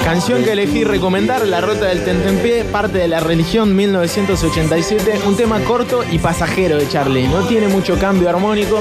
Canción 0.03 0.43
que 0.43 0.53
elegí 0.53 0.83
recomendar, 0.83 1.45
La 1.45 1.61
Ruta 1.61 1.85
del 1.85 2.03
Tentempié, 2.03 2.63
parte 2.63 2.97
de 2.97 3.07
la 3.07 3.19
religión 3.19 3.75
1987, 3.75 5.19
un 5.27 5.35
tema 5.35 5.59
corto 5.59 6.03
y 6.09 6.17
pasajero 6.19 6.77
de 6.77 6.87
Charlie, 6.89 7.27
no 7.27 7.41
tiene 7.47 7.67
mucho 7.67 7.99
cambio 7.99 8.29
armónico, 8.29 8.79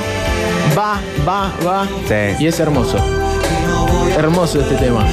va, 0.78 1.00
va, 1.28 1.52
va, 1.66 1.86
Sí. 2.06 2.36
y 2.42 2.46
es 2.46 2.58
hermoso. 2.60 2.98
Hermoso 4.16 4.60
este 4.60 4.76
tema. 4.76 5.06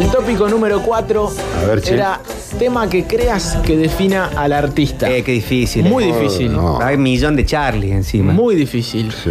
El 0.00 0.10
tópico 0.10 0.48
número 0.48 0.80
4 0.80 1.30
A 1.62 1.66
ver, 1.66 1.82
che. 1.82 1.92
era 1.92 2.20
tema 2.58 2.88
que 2.88 3.04
creas 3.04 3.58
que 3.62 3.76
defina 3.76 4.30
al 4.34 4.54
artista. 4.54 5.10
Eh, 5.10 5.22
qué 5.22 5.32
difícil. 5.32 5.84
Muy 5.84 6.04
eh. 6.04 6.06
difícil, 6.06 6.54
no. 6.54 6.80
Hay 6.80 6.96
un 6.96 7.02
millón 7.02 7.36
de 7.36 7.44
Charlie 7.44 7.92
encima. 7.92 8.32
muy 8.32 8.54
difícil. 8.54 9.12
Sí. 9.12 9.30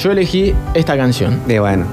Yo 0.00 0.12
elegí 0.12 0.54
esta 0.74 0.96
canción. 0.96 1.40
De 1.48 1.58
bueno. 1.58 1.86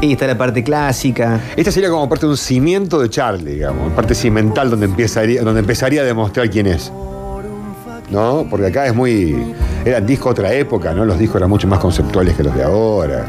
Y 0.00 0.12
está 0.12 0.26
la 0.26 0.36
parte 0.36 0.64
clásica. 0.64 1.40
Esta 1.54 1.70
sería 1.70 1.90
como 1.90 2.08
parte 2.08 2.26
de 2.26 2.32
un 2.32 2.36
cimiento 2.36 2.98
de 2.98 3.08
Charlie, 3.08 3.52
digamos, 3.52 3.92
parte 3.92 4.16
cimental 4.16 4.68
donde 4.68 4.86
empezaría, 4.86 5.42
donde 5.42 5.60
empezaría 5.60 6.00
a 6.00 6.04
demostrar 6.04 6.50
quién 6.50 6.66
es. 6.66 6.92
¿No? 8.10 8.48
Porque 8.50 8.66
acá 8.66 8.86
es 8.86 8.94
muy. 8.96 9.54
Era 9.84 10.00
disco 10.00 10.30
otra 10.30 10.52
época, 10.52 10.92
¿no? 10.92 11.04
Los 11.04 11.20
discos 11.20 11.36
eran 11.36 11.50
mucho 11.50 11.68
más 11.68 11.78
conceptuales 11.78 12.34
que 12.34 12.42
los 12.42 12.54
de 12.56 12.64
ahora. 12.64 13.26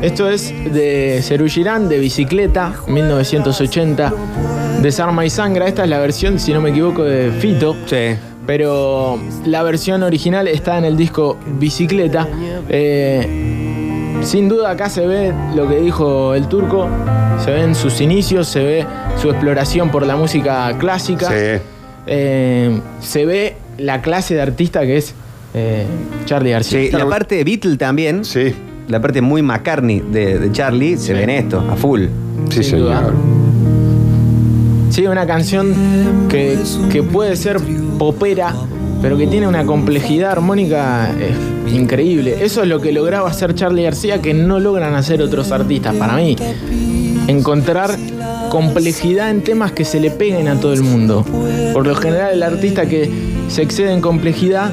Esto 0.00 0.28
es 0.28 0.52
de 0.72 1.20
Cerú 1.22 1.48
Girán, 1.48 1.88
de 1.88 1.98
Bicicleta, 1.98 2.74
1980. 2.86 4.12
Desarma 4.82 5.24
y 5.24 5.30
Sangra. 5.30 5.66
Esta 5.66 5.84
es 5.84 5.90
la 5.90 5.98
versión, 5.98 6.38
si 6.38 6.52
no 6.52 6.60
me 6.60 6.70
equivoco, 6.70 7.04
de 7.04 7.30
Fito. 7.32 7.76
Sí. 7.86 8.16
Pero 8.46 9.18
la 9.44 9.62
versión 9.62 10.02
original 10.02 10.48
está 10.48 10.78
en 10.78 10.84
el 10.84 10.96
disco 10.96 11.36
Bicicleta. 11.58 12.26
Eh, 12.68 14.18
sin 14.22 14.48
duda 14.48 14.70
acá 14.70 14.88
se 14.88 15.06
ve 15.06 15.32
lo 15.54 15.68
que 15.68 15.80
dijo 15.80 16.34
el 16.34 16.48
turco. 16.48 16.88
Se 17.44 17.50
ven 17.50 17.74
sus 17.74 18.00
inicios, 18.00 18.48
se 18.48 18.62
ve 18.64 18.86
su 19.20 19.30
exploración 19.30 19.90
por 19.90 20.06
la 20.06 20.16
música 20.16 20.74
clásica. 20.78 21.28
Sí. 21.28 21.62
Eh, 22.06 22.80
se 23.00 23.26
ve 23.26 23.56
la 23.76 24.00
clase 24.00 24.34
de 24.34 24.42
artista 24.42 24.80
que 24.82 24.96
es 24.96 25.14
eh, 25.54 25.84
Charlie 26.24 26.50
García. 26.50 26.80
Sí, 26.80 26.90
la 26.90 27.06
parte 27.06 27.36
de 27.36 27.44
Beatle 27.44 27.76
también. 27.76 28.24
Sí. 28.24 28.54
La 28.88 29.00
parte 29.00 29.20
muy 29.20 29.42
McCartney 29.42 30.00
de, 30.00 30.38
de 30.38 30.52
Charlie 30.52 30.96
se 30.96 31.12
ve 31.12 31.24
en 31.24 31.30
esto, 31.30 31.62
a 31.70 31.76
full. 31.76 32.04
Sí, 32.48 32.62
Sin 32.64 32.78
duda. 32.78 32.98
señor. 33.00 33.14
Sí, 34.90 35.06
una 35.06 35.26
canción 35.26 35.74
que, 36.30 36.58
que 36.90 37.02
puede 37.02 37.36
ser 37.36 37.58
popera, 37.98 38.54
pero 39.02 39.18
que 39.18 39.26
tiene 39.26 39.46
una 39.46 39.64
complejidad 39.66 40.32
armónica 40.32 41.10
eh, 41.20 41.32
increíble. 41.72 42.38
Eso 42.42 42.62
es 42.62 42.68
lo 42.68 42.80
que 42.80 42.90
lograba 42.92 43.28
hacer 43.28 43.54
Charlie 43.54 43.82
García 43.82 44.22
que 44.22 44.32
no 44.32 44.58
logran 44.58 44.94
hacer 44.94 45.20
otros 45.20 45.52
artistas 45.52 45.94
para 45.96 46.16
mí. 46.16 46.34
Encontrar 47.26 47.90
complejidad 48.48 49.30
en 49.30 49.42
temas 49.42 49.72
que 49.72 49.84
se 49.84 50.00
le 50.00 50.10
peguen 50.10 50.48
a 50.48 50.58
todo 50.58 50.72
el 50.72 50.82
mundo. 50.82 51.24
Por 51.74 51.86
lo 51.86 51.94
general 51.94 52.32
el 52.32 52.42
artista 52.42 52.86
que 52.86 53.10
se 53.48 53.60
excede 53.62 53.92
en 53.92 54.00
complejidad 54.00 54.70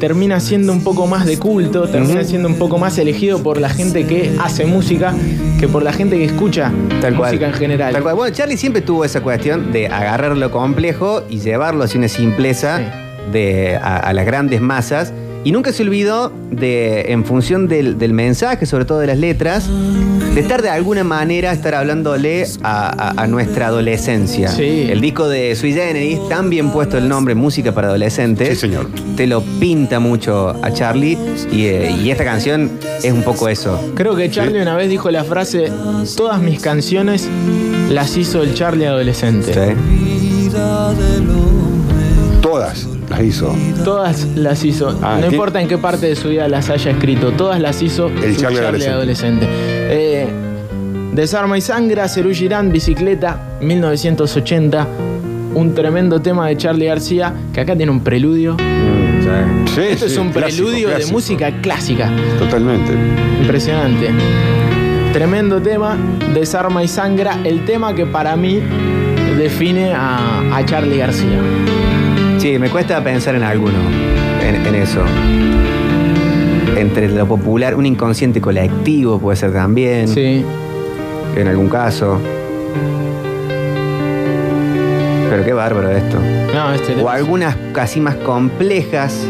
termina 0.00 0.40
siendo 0.40 0.72
un 0.72 0.82
poco 0.82 1.06
más 1.06 1.26
de 1.26 1.38
culto, 1.38 1.88
termina 1.88 2.24
siendo 2.24 2.48
un 2.48 2.56
poco 2.56 2.78
más 2.78 2.98
elegido 2.98 3.42
por 3.42 3.60
la 3.60 3.68
gente 3.68 4.06
que 4.06 4.36
hace 4.40 4.66
música 4.66 5.14
que 5.58 5.68
por 5.68 5.82
la 5.82 5.92
gente 5.92 6.16
que 6.16 6.24
escucha 6.24 6.70
música 6.70 7.46
en 7.46 7.54
general. 7.54 8.02
Bueno, 8.02 8.34
Charlie 8.34 8.56
siempre 8.56 8.82
tuvo 8.82 9.04
esa 9.04 9.22
cuestión 9.22 9.72
de 9.72 9.86
agarrar 9.88 10.36
lo 10.36 10.50
complejo 10.50 11.22
y 11.28 11.40
llevarlo 11.40 11.84
hacia 11.84 11.98
una 11.98 12.08
simpleza 12.08 12.80
de, 13.32 13.76
a 13.76 14.12
las 14.12 14.26
grandes 14.26 14.60
masas 14.60 15.12
y 15.44 15.52
nunca 15.52 15.72
se 15.72 15.82
olvidó 15.82 16.32
de, 16.50 17.12
en 17.12 17.24
función 17.24 17.68
del, 17.68 17.96
mensaje, 18.14 18.64
sobre 18.64 18.86
todo 18.86 18.98
de 19.00 19.06
las 19.06 19.18
letras, 19.18 19.68
de 20.34 20.40
estar 20.40 20.62
de 20.62 20.70
alguna 20.70 21.04
manera, 21.04 21.52
estar 21.52 21.74
hablándole 21.74 22.46
a, 22.62 23.26
nuestra 23.28 23.66
adolescencia. 23.66 24.48
Sí. 24.48 24.86
El 24.88 25.00
disco 25.00 25.28
de 25.28 25.54
Sui 25.54 25.72
Generis, 25.72 26.18
tan 26.28 26.48
bien 26.48 26.70
puesto 26.70 26.96
el 26.96 27.08
nombre 27.08 27.34
Música 27.34 27.72
para 27.72 27.88
Adolescentes. 27.88 28.48
Sí, 28.48 28.56
señor. 28.56 28.88
Te 29.16 29.26
lo 29.26 29.42
pinta 29.60 30.00
mucho 30.00 30.50
a 30.62 30.72
Charlie 30.72 31.18
y, 31.52 31.66
eh, 31.66 32.10
esta 32.10 32.24
canción 32.24 32.70
es 33.02 33.12
un 33.12 33.22
poco 33.22 33.48
eso. 33.48 33.92
Creo 33.94 34.16
que 34.16 34.30
Charlie 34.30 34.62
una 34.62 34.76
vez 34.76 34.88
dijo 34.88 35.10
la 35.10 35.24
frase, 35.24 35.70
todas 36.16 36.40
mis 36.40 36.60
canciones 36.60 37.28
las 37.90 38.16
hizo 38.16 38.42
el 38.42 38.54
Charlie 38.54 38.86
adolescente. 38.86 39.52
Sí. 39.52 40.50
Todas 42.40 42.86
las 43.16 43.24
hizo. 43.26 43.54
Todas 43.84 44.26
las 44.36 44.64
hizo. 44.64 44.98
Ah, 45.02 45.18
no 45.20 45.28
¿qué? 45.28 45.34
importa 45.34 45.60
en 45.60 45.68
qué 45.68 45.78
parte 45.78 46.06
de 46.06 46.16
su 46.16 46.28
vida 46.28 46.48
las 46.48 46.70
haya 46.70 46.90
escrito, 46.90 47.32
todas 47.32 47.60
las 47.60 47.80
hizo 47.82 48.06
El 48.08 48.36
Charlie 48.36 48.58
adolescente. 48.58 48.90
adolescente. 48.92 49.46
Eh, 49.50 50.26
Desarma 51.12 51.56
y 51.56 51.60
Sangra, 51.60 52.08
Cerú 52.08 52.30
Girán, 52.32 52.72
Bicicleta, 52.72 53.38
1980. 53.60 54.86
Un 55.54 55.72
tremendo 55.74 56.20
tema 56.20 56.48
de 56.48 56.56
Charlie 56.56 56.86
García, 56.86 57.32
que 57.52 57.60
acá 57.60 57.76
tiene 57.76 57.92
un 57.92 58.00
preludio. 58.00 58.56
Sí, 59.74 59.80
Esto 59.90 60.06
es 60.06 60.16
un 60.18 60.30
clásico, 60.30 60.64
preludio 60.66 60.88
de 60.90 61.06
música 61.06 61.50
clásica. 61.62 62.10
Totalmente. 62.38 62.92
Impresionante. 63.40 64.10
Tremendo 65.12 65.62
tema, 65.62 65.96
Desarma 66.34 66.82
y 66.82 66.88
Sangra, 66.88 67.38
el 67.44 67.64
tema 67.64 67.94
que 67.94 68.04
para 68.06 68.34
mí 68.36 68.60
define 69.38 69.92
a, 69.94 70.42
a 70.56 70.64
Charlie 70.64 70.98
García. 70.98 71.38
Sí, 72.44 72.58
me 72.58 72.68
cuesta 72.68 73.02
pensar 73.02 73.34
en 73.36 73.42
alguno, 73.42 73.78
en, 74.46 74.66
en 74.66 74.74
eso. 74.74 75.00
Entre 76.76 77.08
lo 77.08 77.26
popular, 77.26 77.74
un 77.74 77.86
inconsciente 77.86 78.38
colectivo 78.42 79.18
puede 79.18 79.36
ser 79.38 79.50
también, 79.54 80.06
Sí. 80.08 80.44
en 81.36 81.48
algún 81.48 81.70
caso. 81.70 82.20
Pero 85.30 85.42
qué 85.42 85.54
bárbaro 85.54 85.90
esto. 85.90 86.18
No, 86.54 86.74
este 86.74 87.00
O 87.02 87.08
algunas 87.08 87.56
casi 87.72 87.98
más 88.02 88.16
complejas. 88.16 89.26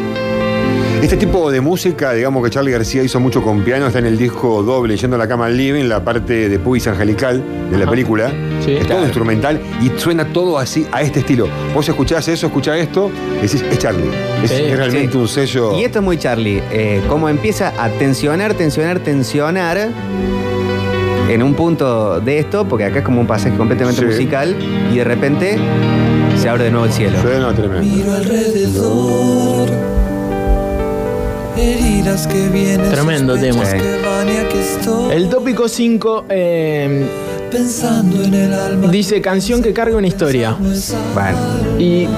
Este 1.04 1.18
tipo 1.18 1.50
de 1.50 1.60
música, 1.60 2.14
digamos 2.14 2.42
que 2.42 2.48
Charlie 2.48 2.72
García 2.72 3.02
hizo 3.02 3.20
mucho 3.20 3.42
con 3.42 3.60
piano, 3.62 3.86
está 3.86 3.98
en 3.98 4.06
el 4.06 4.16
disco 4.16 4.62
doble, 4.62 4.96
Yendo 4.96 5.16
a 5.16 5.18
la 5.18 5.28
cama 5.28 5.46
al 5.46 5.56
living, 5.56 5.84
la 5.84 6.02
parte 6.02 6.48
de 6.48 6.58
Pubis 6.58 6.86
Angelical 6.86 7.42
de 7.70 7.76
la 7.76 7.82
Ajá. 7.82 7.90
película. 7.90 8.30
Sí, 8.64 8.72
es 8.72 8.78
todo 8.78 8.86
claro. 8.88 9.02
instrumental 9.04 9.60
y 9.82 9.90
suena 10.00 10.24
todo 10.32 10.58
así, 10.58 10.86
a 10.92 11.02
este 11.02 11.20
estilo. 11.20 11.46
Vos 11.74 11.86
escuchás 11.86 12.26
eso, 12.28 12.46
escuchás 12.46 12.78
esto, 12.78 13.10
y 13.38 13.42
decís, 13.42 13.62
es 13.70 13.78
Charlie. 13.78 14.08
Es, 14.42 14.50
Sí, 14.50 14.62
es 14.62 14.76
realmente 14.78 15.12
sí. 15.12 15.18
un 15.18 15.28
sello. 15.28 15.78
Y 15.78 15.84
esto 15.84 15.98
es 15.98 16.04
muy 16.06 16.16
Charlie. 16.16 16.62
eh, 16.72 17.02
como 17.06 17.28
empieza 17.28 17.74
a 17.78 17.90
tensionar, 17.90 18.54
tensionar, 18.54 18.98
tensionar 19.00 19.90
en 21.28 21.42
un 21.42 21.52
punto 21.52 22.18
de 22.20 22.38
esto, 22.38 22.66
porque 22.66 22.84
acá 22.86 23.00
es 23.00 23.04
como 23.04 23.20
un 23.20 23.26
pasaje 23.26 23.54
completamente 23.58 24.00
Sí. 24.00 24.06
musical, 24.06 24.56
y 24.90 24.96
de 24.96 25.04
repente 25.04 25.58
se 26.40 26.48
abre 26.48 26.64
de 26.64 26.70
nuevo 26.70 26.86
el 26.86 26.92
cielo. 26.92 27.20
Suena 27.20 27.52
tremendo. 27.54 27.82
Miro 27.94 28.12
alrededor. 28.14 29.68
Heridas 31.56 32.26
que 32.26 32.48
vienen. 32.48 32.90
Tremendo 32.90 33.36
tema. 33.36 33.62
El 35.12 35.28
tópico 35.28 35.68
5 35.68 36.24
Pensando 37.50 38.22
en 38.24 38.34
el 38.34 38.52
alma. 38.52 38.88
dice 38.90 39.20
canción 39.20 39.62
que 39.62 39.72
carga 39.72 39.96
una 39.96 40.06
historia. 40.08 40.56
Bueno, 41.14 41.38
Y 41.78 42.08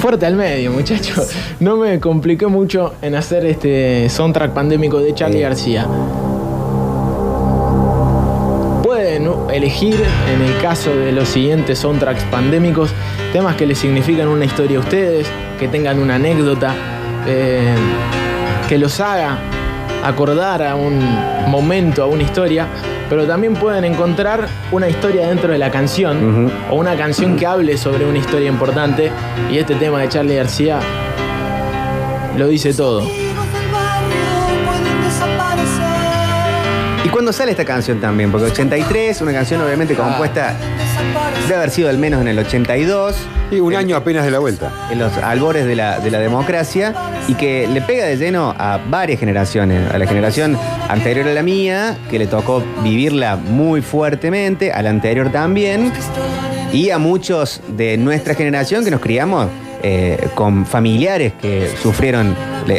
fuerte 0.00 0.24
al 0.26 0.34
medio, 0.36 0.72
muchachos. 0.72 1.28
No 1.60 1.76
me 1.76 2.00
compliqué 2.00 2.46
mucho 2.46 2.94
en 3.02 3.14
hacer 3.14 3.44
este 3.44 4.08
soundtrack 4.08 4.52
pandémico 4.52 4.98
de 5.00 5.14
Charlie 5.14 5.36
Sí. 5.38 5.42
García. 5.42 5.86
Pueden 8.82 9.28
elegir, 9.52 9.96
en 10.34 10.40
el 10.42 10.62
caso 10.62 10.94
de 10.94 11.12
los 11.12 11.28
siguientes 11.28 11.78
soundtracks 11.80 12.22
pandémicos, 12.24 12.90
temas 13.32 13.54
que 13.56 13.66
les 13.66 13.78
significan 13.78 14.28
una 14.28 14.44
historia 14.46 14.78
a 14.78 14.80
ustedes, 14.80 15.26
que 15.58 15.68
tengan 15.68 15.98
una 15.98 16.14
anécdota, 16.14 16.74
eh, 17.26 17.74
que 18.68 18.76
los 18.76 19.00
haga 19.00 19.38
acordar 20.04 20.62
a 20.62 20.76
un 20.76 21.00
momento, 21.48 22.02
a 22.02 22.06
una 22.06 22.22
historia, 22.22 22.68
pero 23.08 23.26
también 23.26 23.54
pueden 23.54 23.84
encontrar 23.84 24.46
una 24.70 24.88
historia 24.88 25.26
dentro 25.26 25.50
de 25.50 25.58
la 25.58 25.70
canción 25.70 26.52
o 26.70 26.74
una 26.74 26.94
canción 26.94 27.34
que 27.36 27.46
hable 27.46 27.78
sobre 27.78 28.04
una 28.04 28.18
historia 28.18 28.48
importante 28.48 29.10
y 29.50 29.56
este 29.56 29.74
tema 29.74 30.02
de 30.02 30.08
Charlie 30.10 30.36
García 30.36 30.80
lo 32.36 32.46
dice 32.46 32.74
todo. 32.74 33.02
¿Y 37.04 37.08
cuándo 37.08 37.32
sale 37.32 37.52
esta 37.52 37.64
canción 37.64 38.00
también? 38.00 38.30
Porque 38.30 38.46
83, 38.50 39.20
una 39.22 39.32
canción 39.32 39.60
obviamente 39.62 39.94
compuesta, 39.94 40.54
debe 41.42 41.54
haber 41.56 41.70
sido 41.70 41.88
al 41.88 41.98
menos 41.98 42.20
en 42.20 42.28
el 42.28 42.38
82. 42.38 43.16
Y 43.50 43.60
un 43.60 43.74
año 43.74 43.96
apenas 43.96 44.24
de 44.26 44.30
la 44.30 44.40
vuelta. 44.40 44.70
en 44.90 44.98
los 44.98 45.10
albores 45.16 45.64
de 45.64 45.74
la, 45.74 46.00
de 46.00 46.10
la 46.10 46.18
democracia 46.18 46.92
y 47.28 47.34
que 47.34 47.66
le 47.66 47.80
pega 47.80 48.04
de 48.04 48.16
lleno 48.18 48.54
a 48.58 48.78
varias 48.90 49.18
generaciones, 49.20 49.90
a 49.90 49.96
la 49.96 50.06
generación 50.06 50.58
anterior 50.88 51.26
a 51.28 51.32
la 51.32 51.42
mía, 51.42 51.96
que 52.10 52.18
le 52.18 52.26
tocó 52.26 52.62
vivirla 52.82 53.36
muy 53.36 53.80
fuertemente, 53.80 54.70
a 54.72 54.82
la 54.82 54.90
anterior 54.90 55.30
también, 55.32 55.92
y 56.74 56.90
a 56.90 56.98
muchos 56.98 57.62
de 57.68 57.96
nuestra 57.96 58.34
generación 58.34 58.84
que 58.84 58.90
nos 58.90 59.00
criamos 59.00 59.46
eh, 59.82 60.28
con 60.34 60.66
familiares 60.66 61.32
que 61.40 61.70
sufrieron 61.82 62.34
el, 62.66 62.72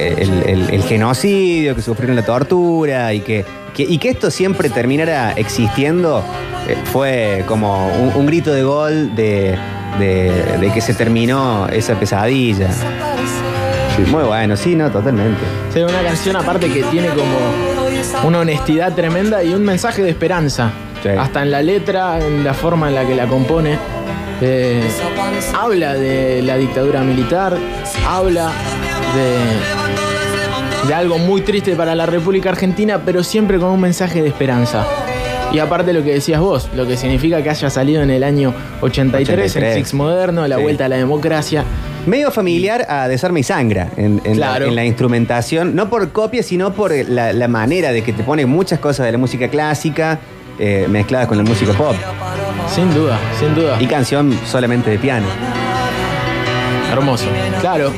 el- 0.46 0.70
el 0.70 0.84
genocidio, 0.84 1.74
que 1.74 1.82
sufrieron 1.82 2.16
la 2.16 2.24
tortura 2.26 3.12
y 3.14 3.22
que, 3.22 3.44
que- 3.74 3.84
y 3.84 3.98
que 3.98 4.10
esto 4.10 4.30
siempre 4.32 4.70
terminara 4.70 5.34
existiendo 5.34 6.24
eh, 6.68 6.76
fue 6.92 7.44
como 7.48 7.88
un, 7.88 8.14
un 8.16 8.26
grito 8.26 8.52
de 8.54 8.64
gol 8.64 9.16
de, 9.16 9.58
de- 10.00 10.58
de 10.60 10.72
que 10.74 10.82
se 10.82 10.94
terminó 10.94 11.68
esa 11.70 11.96
pesadilla. 11.96 12.70
Muy 14.12 14.24
bueno, 14.24 14.56
sí, 14.56 14.76
no, 14.76 14.90
totalmente. 14.90 15.42
Sí, 15.74 15.82
una 15.82 16.02
canción 16.02 16.36
aparte 16.38 16.72
que 16.72 16.84
tiene 16.84 17.10
como 17.10 18.28
una 18.28 18.40
honestidad 18.40 18.94
tremenda 18.96 19.44
y 19.44 19.54
un 19.54 19.64
mensaje 19.64 20.02
de 20.02 20.10
esperanza. 20.10 20.72
Sí. 21.04 21.10
Hasta 21.10 21.42
en 21.42 21.52
la 21.52 21.62
letra, 21.62 22.18
en 22.26 22.44
la 22.46 22.54
forma 22.54 22.88
en 22.90 22.96
la 22.96 23.06
que 23.06 23.16
la 23.16 23.28
compone. 23.28 23.78
Eh, 24.42 24.82
habla 25.54 25.96
de 25.96 26.42
la 26.44 26.56
dictadura 26.56 27.02
militar, 27.02 27.58
habla 28.08 28.52
de, 29.16 29.99
de 30.88 30.93
algo 30.93 31.17
muy 31.17 31.41
triste 31.41 31.75
para 31.75 31.93
la 31.95 32.05
República 32.05 32.50
Argentina, 32.50 33.01
pero 33.05 33.24
siempre 33.24 33.59
con 33.59 33.69
un 33.69 33.81
mensaje 33.81 34.21
de 34.21 34.27
esperanza. 34.29 34.86
Y 35.51 35.59
aparte 35.59 35.93
lo 35.93 36.03
que 36.03 36.13
decías 36.13 36.39
vos, 36.39 36.69
lo 36.75 36.86
que 36.88 36.95
significa 36.95 37.41
que 37.41 37.50
haya 37.50 37.69
salido 37.69 38.03
en 38.03 38.12
el 38.12 38.24
año 38.24 38.53
83, 38.81 39.29
83. 39.50 39.55
en 39.77 39.83
Six 39.83 39.93
Moderno, 39.95 40.48
la 40.48 40.57
Sí. 40.57 40.62
vuelta 40.62 40.86
a 40.86 40.89
la 40.89 40.98
democracia. 40.98 41.63
Medio 42.05 42.31
familiar 42.31 42.86
a 42.88 43.07
Desarme 43.07 43.39
y 43.41 43.43
Sangra 43.43 43.89
en, 43.98 44.21
en 44.24 44.36
Claro. 44.36 44.65
la, 44.65 44.69
en 44.69 44.75
la 44.75 44.86
instrumentación, 44.86 45.75
no 45.75 45.89
por 45.89 46.09
copia, 46.12 46.43
sino 46.43 46.71
por 46.74 46.91
la, 46.91 47.33
la 47.33 47.48
manera 47.48 47.91
de 47.91 48.03
que 48.03 48.13
te 48.13 48.24
pone 48.24 48.45
muchas 48.45 48.79
cosas 48.79 49.05
de 49.07 49.12
la 49.12 49.17
música 49.17 49.48
clásica 49.50 50.19
eh, 50.59 50.86
mezcladas 50.89 51.27
con 51.27 51.38
la 51.38 51.43
música 51.43 51.74
pop. 51.74 51.95
Sin 52.74 52.93
duda, 52.93 53.17
sin 53.39 53.55
duda. 53.55 53.77
Y 53.81 53.88
canción 53.88 54.38
solamente 54.45 54.89
de 54.91 55.00
piano. 55.00 55.25
Hermoso. 56.91 57.25
Claro. 57.62 57.91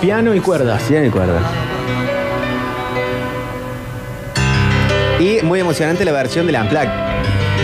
Piano 0.00 0.34
y 0.34 0.40
cuerdas. 0.40 0.82
Sí, 0.86 0.94
me 0.94 1.08
acuerdo. 1.08 1.34
Y 5.18 5.42
muy 5.42 5.60
emocionante 5.60 6.04
la 6.04 6.12
versión 6.12 6.46
del 6.46 6.56
Unplugged 6.56 6.90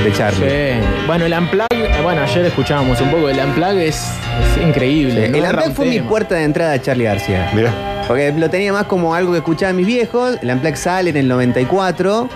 de 0.04 0.12
Charlie. 0.12 0.48
Sí. 0.48 0.86
Bueno, 1.06 1.26
el 1.26 1.34
Unplug, 1.34 2.02
bueno, 2.02 2.22
ayer 2.22 2.46
escuchábamos 2.46 3.00
un 3.00 3.10
poco. 3.10 3.28
El 3.28 3.38
Unplug 3.38 3.78
es, 3.78 3.96
es 3.96 4.66
increíble. 4.66 5.28
no 5.28 5.36
el 5.36 5.44
Unplugged 5.44 5.68
un 5.68 5.74
fue 5.74 5.86
mi 5.86 6.00
puerta 6.00 6.34
de 6.34 6.44
entrada 6.44 6.72
a 6.72 6.80
Charlie 6.80 7.04
García. 7.04 7.50
Mirá. 7.54 8.04
Porque 8.08 8.32
lo 8.32 8.48
tenía 8.48 8.72
más 8.72 8.86
como 8.86 9.14
algo 9.14 9.32
que 9.32 9.38
escuchaban 9.38 9.76
mis 9.76 9.86
viejos. 9.86 10.38
El 10.42 10.50
Unplugged 10.50 10.76
sale 10.76 11.10
en 11.10 11.16
el 11.18 11.28
94. 11.28 12.28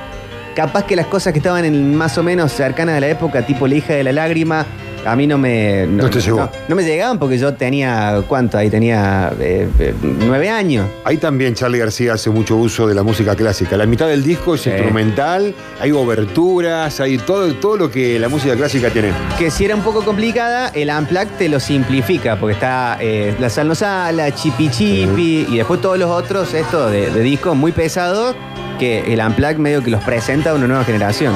Capaz 0.55 0.85
que 0.85 0.97
las 0.97 1.07
cosas 1.07 1.33
que 1.33 1.39
estaban 1.39 1.65
en 1.65 1.95
más 1.97 2.17
o 2.19 2.23
menos 2.23 2.53
cercanas 2.53 2.97
a 2.97 3.01
la 3.01 3.09
época, 3.09 3.43
tipo 3.47 3.67
La 3.67 3.75
hija 3.75 3.95
de 3.95 4.05
la 4.05 4.13
lágrima, 4.13 4.67
A 5.07 5.17
mí 5.17 5.27
no 5.27 5.39
me. 5.39 5.87
No 5.87 6.11
te 6.11 6.21
llegó. 6.21 6.41
No, 6.41 6.51
no 6.69 6.77
me 6.77 6.83
llegaban 6.85 7.19
porque 7.19 7.39
yo 7.39 7.55
tenía. 7.55 8.23
¿Cuánto? 8.29 8.59
Ahí 8.59 8.69
tenía. 8.71 9.33
eh, 9.41 9.69
eh, 9.79 9.95
nueve 10.03 10.51
años. 10.51 10.87
Ahí 11.05 11.17
también 11.17 11.55
Charlie 11.55 11.79
García 11.79 12.15
hace 12.15 12.31
mucho 12.31 12.57
uso 12.57 12.87
de 12.87 12.95
la 12.95 13.03
música 13.03 13.35
clásica. 13.37 13.77
La 13.77 13.87
mitad 13.87 14.07
del 14.09 14.23
disco 14.25 14.55
es 14.55 14.63
Sí. 14.63 14.71
instrumental, 14.71 15.55
hay 15.81 15.93
oberturas, 15.93 17.01
hay 17.01 17.19
todo, 17.19 17.53
todo 17.55 17.77
lo 17.77 17.91
que 17.91 18.19
la 18.19 18.29
música 18.29 18.55
clásica 18.57 18.91
tiene. 18.91 19.11
Que 19.39 19.51
si 19.51 19.65
era 19.65 19.75
un 19.77 19.83
poco 19.83 20.05
complicada, 20.05 20.69
el 20.75 20.91
Unplugged 20.91 21.29
te 21.39 21.49
lo 21.49 21.61
simplifica, 21.61 22.37
porque 22.37 22.55
está 22.55 22.99
eh, 23.01 23.35
la 23.39 23.49
Sal 23.49 23.69
no 23.69 23.75
Sala, 23.75 24.35
Chipi 24.35 24.69
Chipi, 24.71 25.47
y 25.49 25.57
después 25.59 25.81
todos 25.81 25.99
los 25.99 26.11
otros, 26.11 26.53
estos 26.55 26.91
de, 26.91 27.11
de 27.11 27.21
discos 27.21 27.55
muy 27.57 27.73
pesados, 27.73 28.35
que 28.79 29.13
el 29.13 29.21
Unplugged 29.21 29.59
medio 29.59 29.83
que 29.83 29.91
los 29.91 30.03
presenta 30.03 30.51
a 30.51 30.55
una 30.55 30.67
nueva 30.67 30.85
generación. 30.85 31.35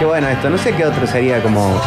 Qué 0.00 0.04
bueno 0.06 0.28
esto, 0.28 0.48
no 0.50 0.58
sé 0.58 0.72
qué 0.74 0.84
otro 0.86 1.06
sería 1.06 1.42
como. 1.42 1.78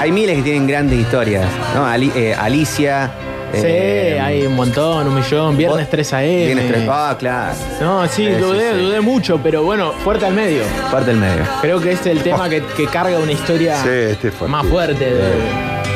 Hay 0.00 0.10
miles 0.12 0.36
que 0.36 0.42
tienen 0.42 0.66
grandes 0.66 0.98
historias, 0.98 1.46
¿no? 1.74 1.86
Ali- 1.86 2.12
eh, 2.14 2.34
Alicia. 2.34 3.10
Sí, 3.52 3.60
eh, 3.64 4.18
hay 4.20 4.46
un 4.46 4.54
montón, 4.56 5.06
un 5.08 5.14
millón. 5.14 5.56
Viernes 5.56 5.88
3 5.90 6.12
AM. 6.14 6.22
Viernes 6.46 6.68
tres- 6.68 6.88
Ah, 6.90 7.14
claro. 7.18 7.52
No, 7.80 8.08
sí, 8.08 8.26
dudé, 8.26 8.72
sí. 8.72 8.78
dudé 8.80 9.00
mucho, 9.02 9.38
pero 9.42 9.62
bueno, 9.62 9.92
fuerte 10.02 10.24
al 10.26 10.32
medio. 10.32 10.62
Parte 10.90 11.10
del 11.10 11.18
medio. 11.20 11.42
Creo 11.60 11.78
que 11.80 11.92
es 11.92 12.04
el 12.06 12.22
tema 12.22 12.48
que, 12.48 12.62
que 12.76 12.86
carga 12.86 13.18
una 13.18 13.30
historia 13.32 13.76
Sí, 13.82 13.88
este 13.90 14.28
es 14.28 14.34
fuerte. 14.34 14.50
más 14.50 14.66
fuerte 14.66 15.04
de, 15.04 15.32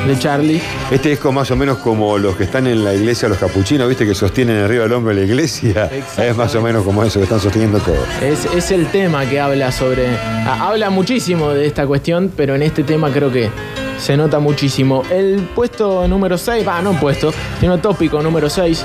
de 0.06 0.18
Charlie. 0.18 0.60
Este 0.90 1.10
disco 1.10 1.32
más 1.32 1.50
o 1.50 1.56
menos 1.56 1.78
como 1.78 2.18
los 2.18 2.36
que 2.36 2.44
están 2.44 2.66
en 2.66 2.84
la 2.84 2.94
iglesia, 2.94 3.28
los 3.28 3.38
capuchinos, 3.38 3.88
¿viste? 3.88 4.06
Que 4.06 4.14
sostienen 4.14 4.62
arriba 4.62 4.84
del 4.84 4.92
hombro 4.92 5.14
de 5.14 5.20
la 5.20 5.26
iglesia. 5.26 5.90
Es 6.16 6.36
más 6.36 6.54
o 6.54 6.62
menos 6.62 6.84
como 6.84 7.02
eso, 7.02 7.18
que 7.18 7.24
están 7.24 7.40
sosteniendo 7.40 7.78
todo. 7.80 7.96
Es, 8.22 8.44
es 8.46 8.70
el 8.70 8.86
tema 8.86 9.28
que 9.28 9.40
habla 9.40 9.72
sobre. 9.72 10.16
habla 10.46 10.90
muchísimo 10.90 11.50
de 11.50 11.66
esta 11.66 11.86
cuestión, 11.86 12.32
pero 12.36 12.54
en 12.54 12.62
este 12.62 12.82
tema 12.84 13.10
creo 13.10 13.32
que 13.32 13.50
se 13.98 14.16
nota 14.16 14.38
muchísimo. 14.38 15.02
El 15.10 15.48
puesto 15.54 16.06
número 16.08 16.38
6, 16.38 16.66
va, 16.66 16.80
no 16.82 16.92
puesto, 16.98 17.32
sino 17.60 17.78
tópico 17.78 18.22
número 18.22 18.48
6, 18.48 18.84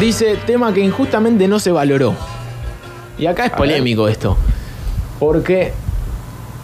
dice 0.00 0.38
tema 0.46 0.72
que 0.72 0.80
injustamente 0.80 1.48
no 1.48 1.58
se 1.58 1.70
valoró. 1.70 2.14
Y 3.18 3.26
acá 3.26 3.46
es 3.46 3.52
polémico 3.52 4.08
esto, 4.08 4.36
porque 5.18 5.72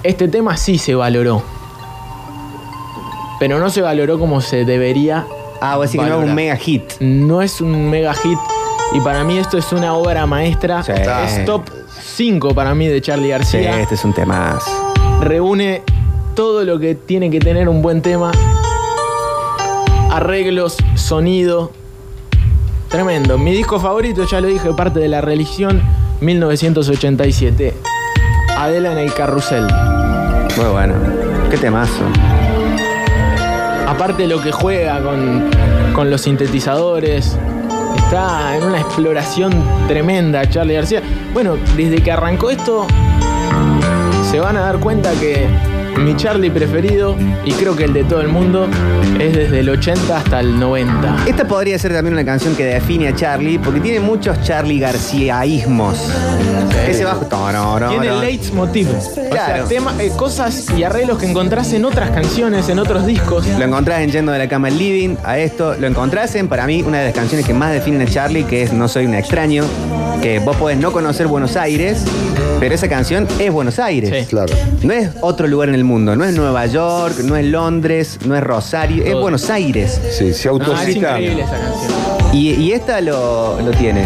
este 0.02 0.28
tema 0.28 0.56
sí 0.56 0.78
se 0.78 0.94
valoró, 0.94 1.42
pero 3.40 3.59
no 3.59 3.71
se 3.71 3.83
valoró 3.83 4.18
como 4.18 4.40
se 4.40 4.64
debería. 4.64 5.26
Ah, 5.61 5.76
vos 5.76 5.90
decís 5.90 6.00
que 6.00 6.09
no 6.11 6.23
es 6.23 6.28
un 6.28 6.35
mega 6.35 6.57
hit. 6.57 6.83
No 7.00 7.42
es 7.42 7.61
un 7.61 7.90
mega 7.90 8.14
hit. 8.14 8.38
Y 8.92 9.00
para 9.00 9.25
mí 9.25 9.37
esto 9.38 9.59
es 9.59 9.73
una 9.73 9.95
obra 9.95 10.25
maestra. 10.26 10.83
Sí. 10.83 10.92
Es 10.92 11.45
top 11.45 11.62
5 12.00 12.54
para 12.54 12.75
mí 12.75 12.87
de 12.87 13.00
Charlie 13.02 13.25
Sí, 13.26 13.30
García. 13.30 13.80
este 13.80 13.97
es 13.97 14.04
un 14.04 14.12
tema. 14.14 14.59
Reúne 15.21 15.83
todo 16.35 16.64
lo 16.64 16.78
que 16.78 16.95
tiene 16.95 17.30
que 17.30 17.40
tener 17.40 17.68
un 17.68 17.83
buen 17.83 18.00
tema. 18.02 18.30
Arreglos, 20.11 20.76
sonido. 20.95 21.71
Tremendo. 22.88 23.37
Mi 23.37 23.52
disco 23.52 23.78
favorito, 23.78 24.25
ya 24.25 24.40
lo 24.40 24.49
dije, 24.49 24.73
parte 24.73 25.00
de 25.00 25.09
la 25.09 25.21
religión 25.21 25.83
1987. 26.21 27.75
Adela 28.57 28.92
en 28.92 28.99
el 28.99 29.12
carrusel. 29.12 29.66
Muy 30.57 30.66
bueno. 30.73 30.95
Qué 31.50 31.59
temazo. 31.59 32.02
Aparte 33.88 34.26
lo 34.26 34.42
que 34.42 34.52
juega 34.52 35.02
con, 35.02 35.50
con 35.95 36.11
los 36.11 36.21
sintetizadores. 36.21 37.38
Está 37.97 38.54
en 38.54 38.64
una 38.64 38.80
exploración 38.80 39.52
tremenda 39.88 40.49
Charlie 40.49 40.75
García. 40.75 41.02
Bueno, 41.33 41.57
desde 41.75 42.02
que 42.02 42.12
arrancó 42.12 42.50
esto, 42.50 42.87
se 44.30 44.40
van 44.40 44.59
a 44.59 44.61
dar 44.61 44.78
cuenta 44.78 45.12
que 45.12 45.47
mi 45.97 46.14
Charlie 46.16 46.50
preferido, 46.50 47.16
y 47.45 47.52
creo 47.52 47.75
que 47.76 47.85
el 47.85 47.92
de 47.92 48.04
todo 48.04 48.21
el 48.21 48.28
mundo, 48.28 48.66
es 49.18 49.35
desde 49.37 49.61
el 49.61 49.68
80 49.71 50.16
hasta 50.16 50.40
el 50.40 50.59
90. 50.59 51.25
Esta 51.26 51.47
podría 51.47 51.78
ser 51.78 51.92
también 51.92 52.14
una 52.14 52.25
canción 52.25 52.54
que 52.54 52.64
define 52.64 53.09
a 53.09 53.14
Charlie, 53.14 53.59
porque 53.59 53.80
tiene 53.80 54.00
muchos 54.00 54.40
Charlie 54.42 54.78
Garciaísmos. 54.78 55.99
Ese 56.88 57.04
bajo. 57.04 57.26
Tiene 57.90 58.21
leitmotiv. 58.21 58.88
O 58.97 59.00
sea, 59.00 59.28
Claro. 59.30 59.64
tema- 59.64 59.95
eh, 59.99 60.11
cosas 60.16 60.66
y 60.77 60.83
arreglos 60.85 61.18
que 61.18 61.27
encontrás 61.27 61.72
en 61.72 61.85
otras 61.85 62.11
canciones, 62.11 62.68
en 62.68 62.79
otros 62.79 63.07
discos. 63.07 63.46
Lo 63.59 63.64
encontrás 63.64 64.01
en 64.01 64.11
Yendo 64.11 64.33
de 64.33 64.38
la 64.38 64.48
Cama 64.48 64.68
al 64.68 64.79
Living, 64.79 65.16
a 65.24 65.38
esto. 65.38 65.74
Lo 65.79 65.87
encontrás 65.87 66.35
en, 66.37 66.48
para 66.48 66.66
mí, 66.66 66.83
una 66.83 66.98
de 67.01 67.07
las 67.07 67.14
canciones 67.14 67.46
que 67.46 67.55
más 67.55 67.72
definen 67.72 68.03
a 68.03 68.07
Charlie, 68.07 68.44
que 68.44 68.62
es 68.62 68.72
No 68.72 68.88
Soy 68.88 69.07
un 69.07 69.14
extraño. 69.14 69.64
Que 70.22 70.40
vos 70.40 70.57
podés 70.57 70.79
no 70.79 70.90
conocer 70.90 71.29
Buenos 71.29 71.57
Aires, 71.57 72.03
pero 72.59 72.74
esa 72.74 72.88
canción 72.88 73.29
es 73.38 73.53
Buenos 73.53 73.79
Aires. 73.79 74.11
Sí. 74.24 74.27
Claro. 74.31 74.53
No 74.83 74.92
es 74.92 75.11
otro 75.20 75.46
lugar 75.46 75.68
en 75.68 75.77
el 75.77 75.85
mundo, 75.88 76.14
no 76.14 76.24
es 76.24 76.35
Nueva 76.37 76.66
York, 76.66 77.18
no 77.24 77.37
es 77.37 77.46
Londres, 77.46 78.18
no 78.27 78.37
es 78.37 78.42
Rosario, 78.42 79.03
es 79.05 79.11
Todo. 79.12 79.22
Buenos 79.22 79.51
Aires. 79.51 80.01
Sí, 80.11 80.33
se 80.33 80.48
No, 80.48 80.57
es 80.57 80.68
autocita. 80.68 81.18
increíble 81.20 81.42
esa 81.42 81.59
canción. 81.59 81.92
Y, 82.33 82.51
y 82.53 82.72
esta 82.72 83.01
lo, 83.01 83.61
lo 83.61 83.70
tiene. 83.72 84.03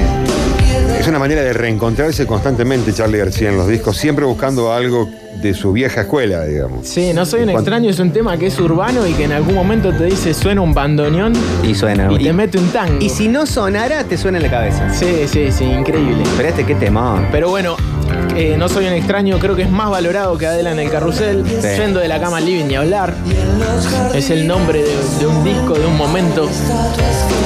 Es 0.98 1.08
una 1.08 1.18
manera 1.18 1.42
de 1.42 1.52
reencontrarse 1.52 2.26
constantemente 2.26 2.92
Charlie 2.92 3.18
García 3.18 3.48
en 3.50 3.56
los 3.56 3.66
discos, 3.68 3.96
siempre 3.96 4.24
buscando 4.24 4.72
algo 4.72 5.08
de 5.42 5.52
su 5.54 5.72
vieja 5.72 6.02
escuela, 6.02 6.44
digamos. 6.44 6.86
Sí, 6.86 7.12
No 7.12 7.26
soy 7.26 7.40
un 7.40 7.46
Cuando- 7.46 7.60
extraño 7.60 7.90
es 7.90 7.98
un 7.98 8.12
tema 8.12 8.36
que 8.36 8.46
es 8.46 8.60
urbano 8.60 9.04
y 9.06 9.12
que 9.14 9.24
en 9.24 9.32
algún 9.32 9.54
momento 9.54 9.92
te 9.92 10.04
dice 10.04 10.32
suena 10.34 10.60
un 10.60 10.72
bandoneón 10.72 11.32
Y 11.64 11.74
suena. 11.74 12.08
y 12.12 12.22
te 12.22 12.32
mete 12.32 12.58
un 12.58 12.68
tango. 12.68 12.98
y 13.00 13.08
si 13.08 13.26
no 13.26 13.44
sonara, 13.46 14.04
te 14.04 14.16
suena 14.16 14.38
en 14.38 14.44
la 14.44 14.50
cabeza. 14.50 14.88
Sí, 14.94 15.22
sí, 15.26 15.50
sí, 15.50 15.64
increíble. 15.64 16.22
Pero 16.36 16.48
este 16.50 16.64
qué 16.64 16.76
temón. 16.76 17.26
Pero 17.32 17.48
bueno, 17.50 17.74
eh, 18.36 18.56
no 18.58 18.68
soy 18.68 18.86
un 18.86 18.92
extraño, 18.94 19.38
creo 19.38 19.54
que 19.56 19.62
es 19.62 19.70
más 19.70 19.90
valorado 19.90 20.36
que 20.38 20.46
Adela 20.46 20.72
en 20.72 20.78
el 20.78 20.90
carrusel. 20.90 21.44
Yendo 21.76 22.00
de 22.00 22.08
la 22.08 22.20
cama 22.20 22.38
al 22.38 22.46
living 22.46 22.70
y 22.70 22.74
hablar. 22.76 23.14
Es 24.14 24.30
el 24.30 24.46
nombre 24.46 24.82
de, 24.82 24.96
de 25.20 25.26
un 25.26 25.44
disco, 25.44 25.74
de 25.74 25.86
un 25.86 25.96
momento. 25.96 26.48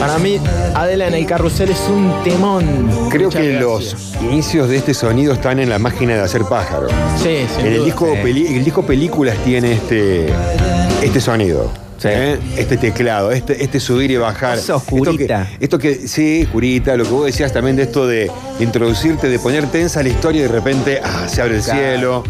Para 0.00 0.18
mí, 0.18 0.38
Adela 0.74 1.08
en 1.08 1.14
el 1.14 1.26
carrusel 1.26 1.70
es 1.70 1.80
un 1.88 2.12
temón. 2.22 2.88
Creo 3.10 3.30
que 3.30 3.54
los 3.54 3.96
inicios 4.22 4.68
de 4.68 4.76
este 4.76 4.94
sonido 4.94 5.32
están 5.32 5.58
en 5.58 5.68
la 5.70 5.78
máquina 5.78 6.14
de 6.14 6.20
hacer 6.20 6.42
pájaro. 6.44 6.88
Sí, 7.22 7.46
En 7.58 7.66
el 7.66 7.74
duda. 7.76 7.84
disco, 7.86 8.06
sí. 8.14 8.18
peli- 8.22 8.56
el 8.56 8.64
disco 8.64 8.82
Películas 8.82 9.36
tiene 9.44 9.72
este, 9.72 10.26
este 11.06 11.20
sonido. 11.20 11.70
Sí. 11.98 12.08
¿eh? 12.10 12.38
Este 12.58 12.76
teclado, 12.76 13.32
este, 13.32 13.64
este 13.64 13.80
subir 13.80 14.10
y 14.10 14.16
bajar. 14.16 14.56
Cosa 14.58 14.76
oscurita. 14.76 15.48
Esto 15.58 15.78
que, 15.78 15.90
esto 15.92 16.02
que, 16.02 16.08
sí, 16.08 16.42
oscurita, 16.44 16.94
lo 16.96 17.04
que 17.04 17.10
vos 17.10 17.24
decías 17.26 17.52
también 17.52 17.74
de 17.76 17.84
esto 17.84 18.06
de 18.06 18.30
introducirte, 18.60 19.28
de 19.30 19.38
poner 19.38 19.66
tensa 19.68 20.02
la 20.02 20.10
historia 20.10 20.40
y 20.40 20.42
de 20.42 20.48
repente 20.48 21.00
ah, 21.02 21.26
se 21.26 21.40
abre 21.40 21.56
el 21.56 21.62
Claro. 21.62 21.80
cielo. 21.80 22.24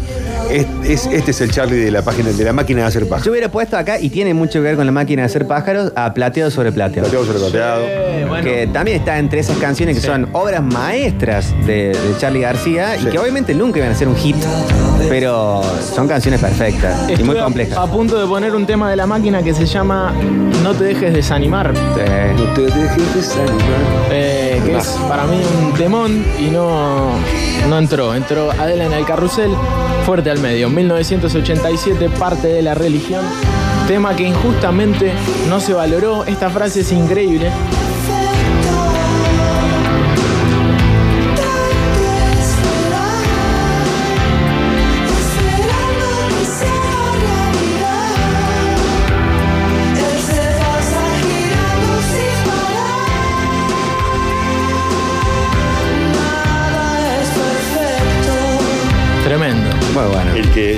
Es- 0.51 0.65
es- 0.83 1.05
este 1.07 1.31
es 1.31 1.41
el 1.41 1.51
Charlie 1.51 1.77
de 1.77 1.91
la 1.91 2.01
página 2.01 2.31
de 2.31 2.43
la 2.43 2.53
máquina 2.53 2.81
de 2.81 2.87
hacer 2.87 3.03
Yo 3.03 3.09
pájaro. 3.09 3.31
hubiera 3.31 3.49
puesto 3.51 3.77
acá, 3.77 3.99
y 3.99 4.09
tiene 4.09 4.33
mucho 4.33 4.53
que 4.53 4.59
ver 4.61 4.75
con 4.75 4.85
la 4.85 4.91
máquina 4.91 5.23
de 5.23 5.25
hacer 5.27 5.45
pájaros, 5.47 5.91
a 5.95 6.13
Plateado 6.13 6.49
sobre 6.51 6.71
Plateado. 6.71 7.09
Plateado 7.09 7.25
sobre 7.25 7.39
plateado. 7.39 7.83
Bueno. 8.29 8.43
Que 8.43 8.67
también 8.67 8.97
está 8.97 9.17
entre 9.19 9.39
esas 9.39 9.57
canciones 9.57 9.95
que 9.95 10.01
Sí. 10.01 10.07
son 10.07 10.29
obras 10.33 10.61
maestras 10.63 11.53
de, 11.65 11.89
de 11.89 12.17
Charlie 12.17 12.41
García 12.41 12.95
Sí. 12.97 13.07
y 13.07 13.11
que 13.11 13.19
obviamente 13.19 13.53
nunca 13.53 13.79
iban 13.79 13.91
a 13.91 13.95
ser 13.95 14.07
un 14.07 14.15
hit, 14.15 14.35
pero 15.09 15.61
son 15.95 16.07
canciones 16.07 16.39
perfectas 16.39 17.09
y 17.09 17.23
muy 17.23 17.37
a- 17.37 17.43
complejas. 17.43 17.77
A 17.77 17.85
punto 17.87 18.19
de 18.19 18.25
poner 18.27 18.55
un 18.55 18.65
tema 18.65 18.89
de 18.89 18.95
la 18.95 19.05
máquina 19.05 19.41
que 19.43 19.53
se 19.53 19.65
llama 19.65 20.13
No 20.63 20.73
te 20.73 20.85
dejes 20.85 21.13
desanimar. 21.13 21.73
Sí. 21.75 22.01
No 22.37 22.53
te 22.53 22.61
dejes 22.61 23.15
desanimar. 23.15 23.57
eh, 24.11 24.61
que 24.65 24.77
es 24.77 24.87
para 25.07 25.25
mí 25.25 25.39
un 25.65 25.73
temón 25.73 26.25
y 26.39 26.49
no, 26.49 27.11
no 27.69 27.77
entró. 27.77 28.13
Entró 28.15 28.51
Adela 28.51 28.85
en 28.85 28.93
el 28.93 29.05
carrusel, 29.05 29.51
fuerte 30.05 30.29
al 30.29 30.36
medio. 30.37 30.69
1987, 30.69 32.09
parte 32.09 32.47
de 32.47 32.61
la 32.61 32.73
religión. 32.73 33.25
Tema 33.87 34.15
que 34.15 34.23
injustamente 34.23 35.13
no 35.49 35.59
se 35.59 35.73
valoró. 35.73 36.25
Esta 36.25 36.49
frase 36.49 36.81
es 36.81 36.91
increíble. 36.91 37.49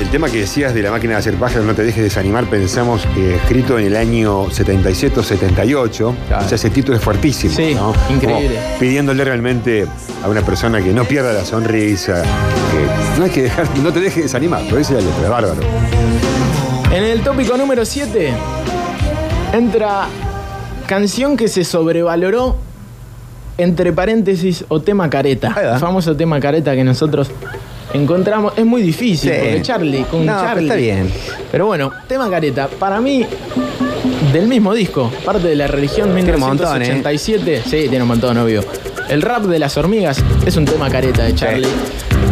El, 0.10 0.14
tema 0.14 0.32
que 0.32 0.40
decías 0.40 0.74
de 0.74 0.82
la 0.82 0.90
máquina 0.90 1.14
de 1.14 1.20
hacer 1.20 1.36
pájaros, 1.36 1.68
no 1.68 1.76
te 1.76 1.84
dejes 1.84 2.02
desanimar, 2.02 2.50
pensamos 2.50 3.06
que 3.14 3.36
escrito 3.36 3.78
en 3.78 3.86
el 3.86 3.96
año 3.96 4.50
77 4.50 5.20
o 5.20 5.22
78, 5.22 6.16
Claro. 6.28 6.46
o 6.46 6.50
sea, 6.50 6.56
ese 6.56 6.72
título 6.72 6.98
es 6.98 7.04
fuertísimo. 7.04 7.54
Sí, 7.54 7.76
¿no? 7.76 7.94
increíble. 8.10 8.56
Como 8.56 8.80
pidiéndole 8.80 9.24
realmente 9.24 9.86
a 10.24 10.28
una 10.28 10.42
persona 10.42 10.82
que 10.82 10.94
no 10.94 11.06
pierda 11.06 11.32
la 11.32 11.46
sonrisa, 11.46 12.24
que 12.24 13.20
no 13.20 13.26
hay 13.26 13.30
que 13.30 13.44
dejar, 13.44 13.68
no 13.78 13.94
te 13.94 14.00
dejes 14.00 14.24
desanimar, 14.24 14.64
lo 14.64 14.78
dice 14.78 14.96
la 14.96 15.02
letra, 15.02 15.30
bárbaro. 15.30 15.62
En 16.92 17.04
el 17.04 17.22
tópico 17.22 17.56
número 17.56 17.86
7 17.86 18.34
entra 19.54 20.08
canción 20.88 21.38
que 21.38 21.48
se 21.48 21.64
sobrevaloró 21.64 22.58
entre 23.60 23.94
paréntesis 23.94 24.66
o 24.70 24.82
tema 24.82 25.08
careta. 25.12 25.56
El 25.76 25.80
famoso 25.80 26.16
tema 26.18 26.40
careta 26.40 26.74
que 26.74 26.84
nosotros 26.84 27.30
encontramos. 27.94 28.54
Es 28.56 28.66
muy 28.66 28.82
difícil, 28.82 29.32
Sí. 29.32 29.38
porque 29.40 29.62
Charlie, 29.62 30.04
con 30.04 30.26
No, 30.26 30.34
Charlie. 30.40 30.64
está 30.64 30.76
bien. 30.76 31.12
Pero 31.52 31.66
bueno, 31.66 31.92
tema 32.08 32.30
careta. 32.30 32.68
Para 32.68 33.02
mí, 33.02 33.26
del 34.34 34.48
mismo 34.48 34.74
disco, 34.74 35.12
parte 35.26 35.48
de 35.48 35.56
la 35.56 35.68
religión 35.68 36.14
Tiene 36.14 36.34
un 36.34 36.40
montón, 36.40 36.82
¿eh? 36.82 36.94
1987. 36.94 37.64
Sí, 37.66 37.88
tiene 37.90 38.02
un 38.02 38.08
montón, 38.10 38.38
obvio. 38.38 38.64
El 39.10 39.22
rap 39.24 39.44
de 39.44 39.58
las 39.58 39.76
hormigas 39.78 40.22
es 40.46 40.56
un 40.56 40.66
tema 40.66 40.90
careta 40.90 41.24
de 41.24 41.34
Charlie. 41.34 41.68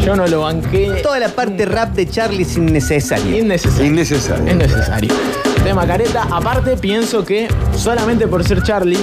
Yo 0.04 0.15
no 0.15 0.28
lo 0.28 0.41
banqué. 0.41 1.00
Toda 1.02 1.17
la 1.20 1.30
parte 1.30 1.65
rap 1.65 1.93
de 1.96 2.08
Charlie 2.08 2.43
es 2.43 2.56
innecesaria. 2.56 3.39
Innecesario. 3.39 3.86
Innecesario. 3.88 4.46
Es 4.48 4.56
necesario. 4.56 5.13
Tema 5.63 5.88
careta. 5.88 6.28
Aparte, 6.30 6.78
pienso 6.78 7.26
que 7.26 7.48
solamente 7.76 8.28
por 8.28 8.43
ser 8.43 8.62
Charlie, 8.62 9.00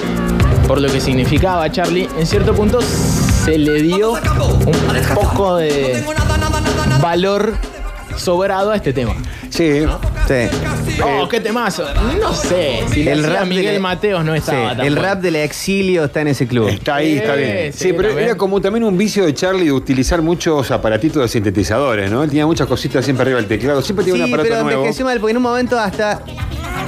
por 0.69 0.79
lo 0.79 0.89
que 0.89 1.01
significaba 1.01 1.69
Charlie, 1.69 2.07
en 2.17 2.25
cierto 2.25 2.53
punto 2.55 2.79
se 2.81 3.57
le 3.57 3.81
dio 3.83 4.13
un 4.13 5.13
poco 5.13 5.57
de 5.57 6.01
valor 7.05 7.53
sobrado 8.17 8.71
a 8.71 8.77
este 8.77 8.91
tema. 8.91 9.13
Sí. 9.51 9.85
Sí. 10.27 11.01
Oh, 11.03 11.27
qué 11.27 11.39
temazo. 11.39 11.85
No 12.19 12.33
sé. 12.33 12.79
Si 12.91 13.07
el 13.07 13.23
rap 13.23 13.45
Miguel 13.47 13.73
de 13.73 13.79
Mateos 13.79 14.23
no 14.25 14.31
Sí, 14.33 14.39
estaba 14.39 14.69
tan 14.75 14.85
el 14.85 14.93
bueno. 14.95 15.01
rap 15.09 15.21
del 15.21 15.35
exilio 15.35 16.05
está 16.05 16.21
en 16.21 16.29
ese 16.29 16.47
club. 16.47 16.67
Está 16.69 16.95
ahí, 16.95 17.17
está 17.17 17.35
bien. 17.35 17.73
sí, 17.73 17.89
Sí, 17.89 17.93
pero 17.93 18.17
era 18.17 18.35
como 18.35 18.59
también 18.61 18.83
un 18.83 18.97
vicio 18.97 19.25
de 19.25 19.33
Charlie 19.33 19.65
de 19.65 19.71
utilizar 19.71 20.21
muchos 20.21 20.71
aparatitos 20.71 21.21
de 21.21 21.27
sintetizadores, 21.27 22.09
¿no? 22.09 22.23
Él 22.23 22.29
tenía 22.29 22.45
muchas 22.45 22.67
cositas 22.67 23.03
siempre 23.05 23.23
arriba 23.23 23.37
del 23.39 23.47
teclado. 23.47 23.81
Siempre 23.81 24.05
tenía 24.05 24.23
un 24.23 24.29
aparato 24.29 24.49
pero 24.49 24.63
nuevo. 24.63 24.79
envejeció 24.81 25.05
mal, 25.05 25.19
porque 25.19 25.31
en 25.31 25.37
un 25.37 25.43
momento 25.43 25.79
hasta 25.79 26.21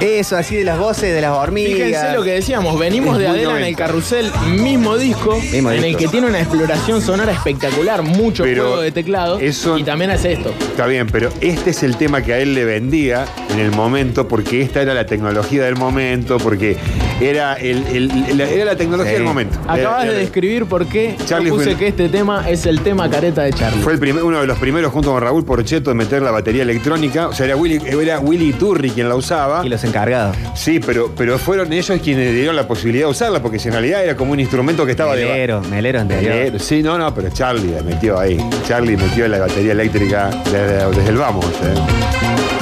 eso, 0.00 0.36
así 0.36 0.54
de 0.56 0.64
las 0.64 0.78
voces 0.78 1.12
de 1.14 1.20
las 1.20 1.32
hormigas. 1.32 1.72
Fíjense 1.74 2.12
lo 2.14 2.22
que 2.22 2.30
decíamos, 2.32 2.78
venimos 2.78 3.14
Es 3.16 3.20
de 3.22 3.28
Adela 3.28 3.42
en 3.42 3.48
90. 3.48 3.68
el 3.68 3.76
carrusel, 3.76 4.30
mismo 4.60 4.96
disco, 4.96 5.36
Mismo 5.50 5.70
en 5.72 5.82
el 5.84 5.96
que 5.96 6.06
tiene 6.08 6.26
una 6.28 6.38
exploración 6.38 7.02
sonora 7.02 7.32
espectacular, 7.32 8.02
mucho 8.02 8.44
Pero 8.44 8.62
juego 8.66 8.80
de 8.82 8.92
teclado, 8.92 9.38
eso- 9.40 9.76
y 9.78 9.82
también 9.82 10.10
hace 10.10 10.32
esto. 10.34 10.50
Está 10.60 10.86
bien, 10.86 11.06
pero 11.10 11.30
este 11.40 11.70
es 11.70 11.82
el 11.82 11.96
tema 11.96 12.22
que 12.22 12.32
a 12.32 12.38
él 12.38 12.54
le 12.54 12.64
vendía 12.64 13.24
en 13.50 13.58
el 13.60 13.70
momento, 13.72 14.28
porque 14.28 14.60
esta 14.62 14.82
era 14.82 14.94
la 14.94 15.06
tecnología 15.06 15.64
del 15.64 15.76
momento, 15.76 16.38
porque 16.38 16.76
era, 17.20 17.54
el, 17.54 17.84
el- 17.88 18.38
la, 18.38 18.44
era 18.48 18.64
la 18.66 18.76
tecnología 18.76 19.12
Sí. 19.12 19.16
del 19.18 19.24
momento. 19.24 19.58
Acabas 19.66 20.06
de 20.06 20.14
describir 20.14 20.66
por 20.66 20.86
qué 20.86 21.16
Charlie 21.26 21.48
yo 21.48 21.54
puse 21.54 21.70
fue- 21.70 21.76
que 21.76 21.88
este 21.88 22.08
tema 22.08 22.48
es 22.48 22.66
el 22.66 22.80
tema 22.80 23.08
careta 23.10 23.42
de 23.42 23.52
Charlie. 23.52 23.82
Fue 23.82 23.94
el 23.94 23.98
primer- 23.98 24.22
uno 24.22 24.40
de 24.40 24.46
los 24.46 24.58
primeros, 24.58 24.92
junto 24.92 25.10
con 25.12 25.20
Raúl 25.22 25.44
Porcheto, 25.44 25.90
en 25.90 25.96
meter 25.96 26.22
la 26.22 26.30
batería 26.30 26.62
electrónica. 26.62 27.28
O 27.28 27.32
sea, 27.32 27.46
era 27.46 27.56
Willy, 27.56 27.80
era 27.86 28.18
Willy 28.20 28.52
Turri 28.52 28.90
quien 28.90 29.08
la 29.08 29.14
usaba. 29.16 29.64
Y 29.64 29.68
los 29.68 29.82
encargados. 29.84 30.36
Sí, 30.54 30.78
pero, 30.84 31.10
pero 31.16 31.38
fueron 31.38 31.72
ellos 31.72 31.98
quienes 32.02 32.32
dieron 32.34 32.54
la 32.54 32.68
posibilidad 32.68 33.06
de 33.06 33.10
usarla, 33.12 33.40
porque 33.42 33.58
si 33.58 33.68
en 33.68 33.74
realidad 33.74 34.04
era 34.04 34.16
como 34.16 34.32
un 34.32 34.40
instrumento 34.40 34.84
que 34.84 34.92
estaba 34.92 35.16
de. 35.16 35.24
Melero, 35.24 35.60
melero 35.62 36.00
anterior. 36.00 36.34
Melero, 36.34 36.58
Sí, 36.58 36.82
no, 36.82 36.98
no, 36.98 37.14
pero 37.14 37.30
Charlie 37.30 37.72
la 37.74 37.82
metió 37.82 38.18
ahí. 38.18 38.38
Charlie 38.66 38.96
metió 38.96 39.26
la 39.26 39.38
batería 39.38 39.72
eléctrica 39.72 40.30
desde, 40.44 40.86
desde 40.90 41.08
el 41.08 41.16
vamos. 41.16 41.46
¿eh? 41.46 42.57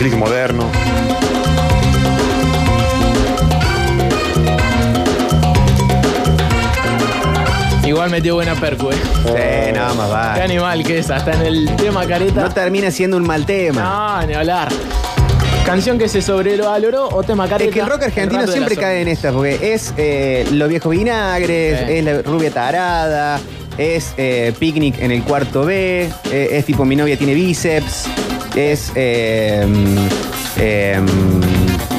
Click 0.00 0.14
moderno. 0.16 0.70
Igual 7.84 8.10
metió 8.10 8.34
buena 8.36 8.54
percu, 8.54 8.90
eh. 8.90 8.94
Sí, 9.24 9.72
nada 9.74 9.94
más 9.94 10.06
Qué 10.06 10.12
va. 10.40 10.44
animal 10.44 10.84
que 10.84 10.98
es, 10.98 11.10
hasta 11.10 11.32
en 11.32 11.42
el 11.42 11.76
tema 11.76 12.06
careta. 12.06 12.42
No 12.42 12.50
termina 12.50 12.90
siendo 12.90 13.16
un 13.16 13.24
mal 13.26 13.44
tema. 13.46 14.20
No, 14.20 14.26
ni 14.26 14.34
hablar. 14.34 14.68
Canción 15.66 15.98
que 15.98 16.08
se 16.08 16.22
sobrevaloró 16.22 17.08
o 17.08 17.22
tema 17.22 17.48
careta. 17.48 17.68
Es 17.68 17.74
que 17.74 17.80
el 17.80 17.86
rock 17.86 18.04
argentino 18.04 18.46
siempre 18.46 18.76
cae 18.76 19.02
en 19.02 19.08
esta, 19.08 19.32
porque 19.32 19.72
es 19.74 19.92
eh, 19.96 20.46
Los 20.52 20.68
Viejos 20.68 20.90
Vinagres, 20.92 21.80
Sí. 21.80 21.84
es 21.94 22.04
La 22.04 22.22
Rubia 22.22 22.50
Tarada, 22.50 23.40
es 23.76 24.14
eh, 24.16 24.52
Picnic 24.58 25.00
en 25.00 25.10
el 25.10 25.22
cuarto 25.24 25.64
B, 25.64 26.08
eh, 26.30 26.48
es 26.52 26.64
tipo 26.64 26.84
Mi 26.84 26.94
novia 26.96 27.16
tiene 27.18 27.34
bíceps, 27.34 28.04
es 28.56 28.92
eh, 28.94 29.66
eh, 30.58 30.98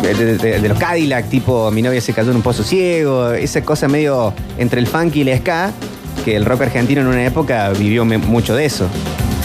de, 0.02 0.38
de- 0.38 0.60
de 0.60 0.70
los 0.70 0.78
Cadillac, 0.78 1.30
tipo 1.30 1.72
Mi 1.72 1.82
novia 1.82 2.02
se 2.02 2.14
cayó 2.14 2.32
en 2.32 2.38
un 2.38 2.42
pozo 2.42 2.64
ciego, 2.64 3.32
esa 3.32 3.62
cosa 3.64 3.88
medio 3.88 4.34
entre 4.58 4.80
el 4.80 4.88
funk 4.88 5.16
y 5.18 5.22
el 5.22 5.38
ska, 5.40 5.72
que 6.26 6.36
el 6.36 6.46
rock 6.46 6.62
argentino 6.64 7.02
en 7.02 7.08
una 7.08 7.26
época 7.26 7.70
vivió 7.70 8.04
me- 8.06 8.18
mucho 8.18 8.56
de 8.56 8.66
eso. 8.66 8.88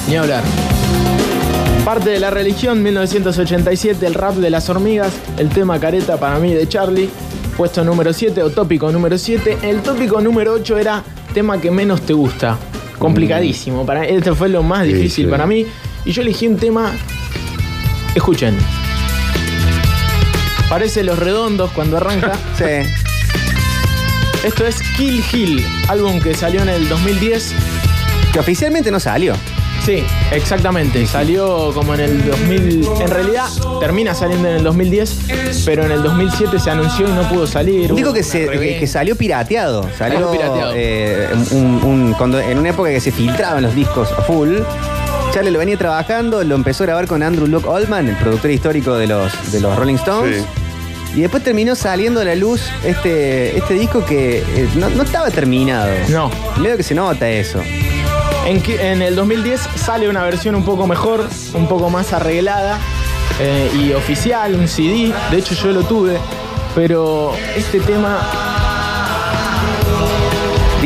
Ni 0.08 0.16
hablar. 0.16 0.42
Parte 1.84 2.10
de 2.10 2.18
la 2.18 2.30
religión, 2.30 2.82
1987, 2.82 4.04
el 4.06 4.14
rap 4.14 4.34
de 4.34 4.50
las 4.50 4.68
hormigas, 4.68 5.12
el 5.38 5.48
tema 5.50 5.78
careta 5.78 6.16
para 6.16 6.38
mí 6.40 6.52
de 6.52 6.68
Charlie, 6.68 7.08
puesto 7.56 7.84
número 7.84 8.12
7 8.12 8.42
o 8.42 8.50
tópico 8.50 8.90
número 8.90 9.16
7. 9.16 9.58
El 9.62 9.82
tópico 9.82 10.20
número 10.20 10.54
8 10.54 10.78
era 10.78 11.04
tema 11.32 11.60
que 11.60 11.70
menos 11.70 12.00
te 12.02 12.12
gusta. 12.12 12.56
Complicadísimo. 12.98 13.86
Para, 13.86 14.04
este 14.04 14.34
fue 14.34 14.48
lo 14.48 14.62
más 14.64 14.84
Sí, 14.86 14.94
difícil 14.94 15.24
sí. 15.26 15.30
para 15.30 15.46
mí. 15.46 15.64
Y 16.06 16.12
yo 16.12 16.22
elegí 16.22 16.46
un 16.46 16.56
tema. 16.56 16.92
Escuchen. 18.14 18.56
Parece 20.68 21.02
Los 21.04 21.18
Redondos 21.18 21.70
cuando 21.72 21.96
arranca. 21.98 22.32
Sí. 22.58 22.64
Esto 24.44 24.64
es 24.66 24.76
Kill 24.96 25.24
Hill, 25.32 25.66
álbum 25.88 26.20
que 26.20 26.32
salió 26.34 26.62
en 26.62 26.68
el 26.68 26.88
2010. 26.88 27.52
Que 28.32 28.38
oficialmente 28.38 28.90
no 28.92 29.00
salió. 29.00 29.34
Sí, 29.84 30.04
exactamente. 30.30 31.04
Salió 31.06 31.72
como 31.74 31.94
en 31.94 32.00
el 32.00 32.24
2000. 32.26 32.88
En 33.00 33.08
realidad 33.08 33.46
termina 33.80 34.14
saliendo 34.14 34.48
en 34.48 34.56
el 34.56 34.62
2010, 34.64 35.62
pero 35.64 35.84
en 35.84 35.92
el 35.92 36.02
2007 36.02 36.58
se 36.60 36.70
anunció 36.70 37.08
y 37.08 37.12
no 37.12 37.28
pudo 37.28 37.46
salir. 37.46 37.92
Digo 37.94 38.12
que, 38.12 38.22
se, 38.22 38.46
que, 38.48 38.86
salió 38.86 39.16
pirateado. 39.16 39.82
Salió, 39.98 40.20
Salió 40.20 40.32
pirateado. 40.32 40.72
eh, 40.76 41.28
un- 41.50 41.80
un- 41.84 42.14
cuando- 42.14 42.40
en 42.40 42.58
una 42.58 42.70
época 42.70 42.90
que 42.90 43.00
se 43.00 43.10
filtraban 43.12 43.62
los 43.62 43.74
discos 43.74 44.10
a 44.12 44.22
full. 44.22 44.58
Charlie 45.36 45.50
lo 45.50 45.58
venía 45.58 45.76
trabajando, 45.76 46.42
lo 46.44 46.54
empezó 46.54 46.84
a 46.84 46.86
grabar 46.86 47.06
con 47.06 47.22
Andrew 47.22 47.46
Luke 47.46 47.68
Oldman, 47.68 48.08
el 48.08 48.16
productor 48.16 48.50
histórico 48.50 48.94
de 48.94 49.06
los, 49.06 49.52
de 49.52 49.60
los 49.60 49.76
Rolling 49.76 49.96
Stones. 49.96 50.46
Y 51.14 51.20
después 51.20 51.44
terminó 51.44 51.74
saliendo 51.74 52.22
a 52.22 52.24
la 52.24 52.34
luz 52.34 52.62
este, 52.82 53.54
este 53.58 53.74
disco 53.74 54.02
que 54.06 54.38
eh, 54.38 54.68
no, 54.76 54.88
no 54.88 55.02
estaba 55.02 55.30
terminado. 55.30 55.92
No. 56.08 56.30
Medio 56.58 56.78
que 56.78 56.82
se 56.82 56.94
nota 56.94 57.28
eso. 57.28 57.60
En, 58.46 58.62
en 58.80 59.02
el 59.02 59.14
2010 59.14 59.60
sale 59.76 60.08
una 60.08 60.22
versión 60.22 60.54
un 60.54 60.64
poco 60.64 60.86
mejor, 60.86 61.28
un 61.52 61.68
poco 61.68 61.90
más 61.90 62.14
arreglada 62.14 62.78
eh, 63.38 63.70
y 63.78 63.92
oficial, 63.92 64.54
un 64.54 64.66
CD. 64.66 65.12
De 65.30 65.36
hecho, 65.36 65.54
yo 65.54 65.70
lo 65.70 65.82
tuve. 65.82 66.16
Pero 66.74 67.34
este 67.54 67.80
tema. 67.80 68.45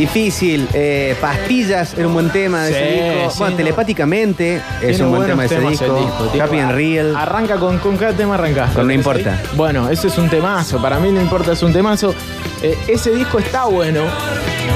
Difícil. 0.01 0.67
eh, 0.73 1.15
Pastillas 1.21 1.93
era 1.95 2.07
un 2.07 2.15
buen 2.15 2.31
tema 2.31 2.65
de 2.65 2.73
Sí, 2.73 2.79
ese 2.79 2.93
disco. 3.15 3.31
sí, 3.33 3.39
bueno, 3.39 3.51
no. 3.51 3.57
telepáticamente 3.59 4.57
es 4.57 4.63
tiene 4.81 5.05
un 5.05 5.11
buen 5.17 5.27
tema 5.29 5.43
de 5.43 5.47
ese 5.47 5.57
temas 5.57 5.71
disco. 5.73 5.85
el 5.97 6.05
disco. 6.05 6.25
Tiene- 6.33 6.45
Happy 6.47 6.59
and 6.59 6.73
Real. 6.73 7.17
Arranca 7.17 7.57
con, 7.57 7.79
con 7.79 7.97
cada 7.99 8.13
tema 8.15 8.35
arranca. 8.35 8.65
Con 8.67 8.75
No 8.75 8.81
¿Lo 8.83 8.89
tenés 8.89 8.97
Importa. 8.97 9.43
Bueno, 9.57 9.89
ese 9.91 10.09
es 10.09 10.17
un 10.19 10.29
temazo. 10.31 10.81
Para 10.81 10.99
mí 11.01 11.13
no 11.13 11.21
importa, 11.21 11.53
es 11.53 11.63
un 11.63 11.73
temazo. 11.73 12.15
Eh, 12.63 12.77
ese 12.89 13.11
disco 13.11 13.39
está 13.39 13.65
bueno 13.67 14.03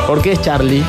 porque 0.06 0.32
es 0.32 0.42
Charlie. 0.42 0.82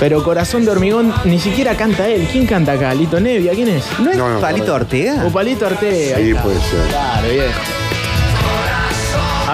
Pero 0.00 0.22
Corazón 0.22 0.64
de 0.64 0.72
Hormigón 0.72 1.14
ni 1.24 1.38
siquiera 1.38 1.74
canta 1.76 2.06
él. 2.08 2.28
¿Quién 2.30 2.46
canta 2.46 2.72
acá? 2.72 2.92
¿Lito 2.94 3.18
Nevia? 3.20 3.52
¿Quién 3.52 3.68
es? 3.68 3.84
¿No 4.00 4.10
es 4.10 4.16
No, 4.18 4.28
no, 4.28 4.40
Palito 4.40 4.66
no. 4.66 4.74
Ortega? 4.74 5.24
O 5.24 5.30
Palito 5.30 5.66
Ortega. 5.66 6.16
ahí 6.18 6.24
Sí, 6.24 6.30
está. 6.30 6.42
puede 6.42 6.60
ser. 6.60 6.86
Claro, 6.90 7.28
bien. 7.28 7.44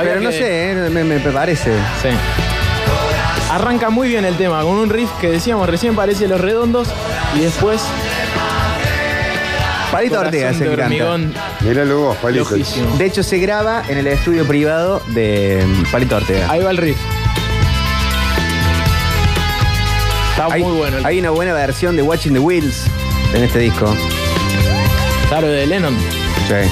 Pero 0.03 0.21
no 0.21 0.31
sé, 0.33 0.71
eh, 0.73 0.91
me, 0.91 1.05
me 1.05 1.19
parece. 1.21 1.71
Sí. 2.03 2.09
Arranca 3.53 3.91
muy 3.91 4.09
bien 4.09 4.25
el 4.25 4.37
tema, 4.37 4.63
con 4.63 4.77
un 4.77 4.89
riff 4.89 5.11
que 5.21 5.29
decíamos 5.31 5.69
recién 5.69 5.95
parece 5.95 6.27
Los 6.27 6.41
Redondos 6.41 6.89
y 7.37 7.41
después 7.41 7.83
Palito 9.91 10.21
Ortega 10.21 10.51
es 10.51 10.61
el 10.61 10.71
de 10.71 10.71
que 10.71 10.77
canta. 10.77 10.85
hormigón. 10.87 11.35
Míralo 11.61 12.01
vos, 12.01 12.17
Palito. 12.17 12.45
Lojísimo. 12.49 12.97
De 12.97 13.05
hecho, 13.05 13.23
se 13.23 13.39
graba 13.39 13.83
en 13.89 13.99
el 13.99 14.07
estudio 14.07 14.47
privado 14.47 15.03
de 15.09 15.63
mm, 15.67 15.91
Palito 15.93 16.17
Ortega. 16.17 16.47
Ahí 16.51 16.63
va 16.63 16.71
el 16.71 16.79
riff. 16.79 16.97
Está 20.31 20.47
hay, 20.51 20.63
muy 20.63 20.73
bueno. 20.79 20.97
el- 20.97 21.05
hay 21.07 21.19
una 21.21 21.29
buena 21.31 21.53
versión 21.53 21.95
de 21.95 22.01
Watching 22.03 22.33
the 22.33 22.39
Wheels 22.39 22.85
en 23.35 23.43
este 23.45 23.59
disco. 23.59 23.95
Claro, 25.29 25.49
de 25.49 25.67
Lennon. 25.67 25.95
Sí. 26.49 26.71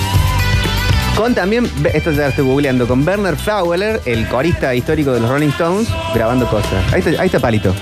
Con 1.17 1.35
también, 1.35 1.71
esto 1.93 2.13
ya 2.13 2.29
estoy 2.29 2.45
googleando, 2.45 2.89
con 2.89 3.05
Bernard 3.05 3.37
Fowler, 3.37 4.01
el 4.07 4.27
corista 4.29 4.75
histórico 4.75 5.13
de 5.13 5.21
los 5.21 5.31
Rolling 5.31 5.49
Stones, 5.51 5.89
grabando 6.15 6.49
cosas. 6.49 6.93
Ahí 6.93 7.01
está, 7.01 7.23
ahí 7.23 7.29
Palito. 7.29 7.75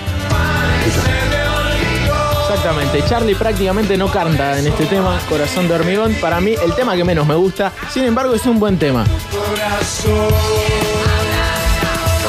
Exactamente. 2.48 3.04
Charlie 3.08 3.34
prácticamente 3.34 3.96
no 3.96 4.10
canta 4.10 4.58
en 4.58 4.66
este 4.66 4.86
tema, 4.86 5.20
Corazón 5.28 5.68
de 5.68 5.74
Hormigón. 5.74 6.14
Para 6.14 6.40
mí, 6.40 6.54
el 6.62 6.74
tema 6.74 6.96
que 6.96 7.04
menos 7.04 7.26
me 7.26 7.34
gusta. 7.34 7.72
Sin 7.92 8.04
embargo, 8.04 8.34
es 8.34 8.44
un 8.46 8.58
buen 8.58 8.78
tema. 8.78 9.04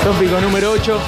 Tópico 0.03 0.41
número 0.41 0.71
8. 0.71 0.99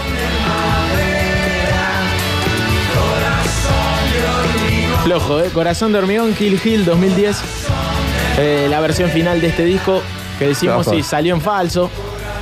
Flojo, 5.03 5.41
¿eh? 5.41 5.49
Corazón 5.53 5.91
de 5.91 5.99
Hormigón, 5.99 6.33
Kill 6.33 6.59
Hill 6.63 6.85
2010. 6.85 7.60
Eh, 8.43 8.65
la 8.69 8.79
versión 8.79 9.11
final 9.11 9.39
de 9.39 9.47
este 9.47 9.65
disco 9.65 10.01
que 10.39 10.47
decimos 10.47 10.87
si 10.87 11.03
salió 11.03 11.35
en 11.35 11.41
falso. 11.41 11.91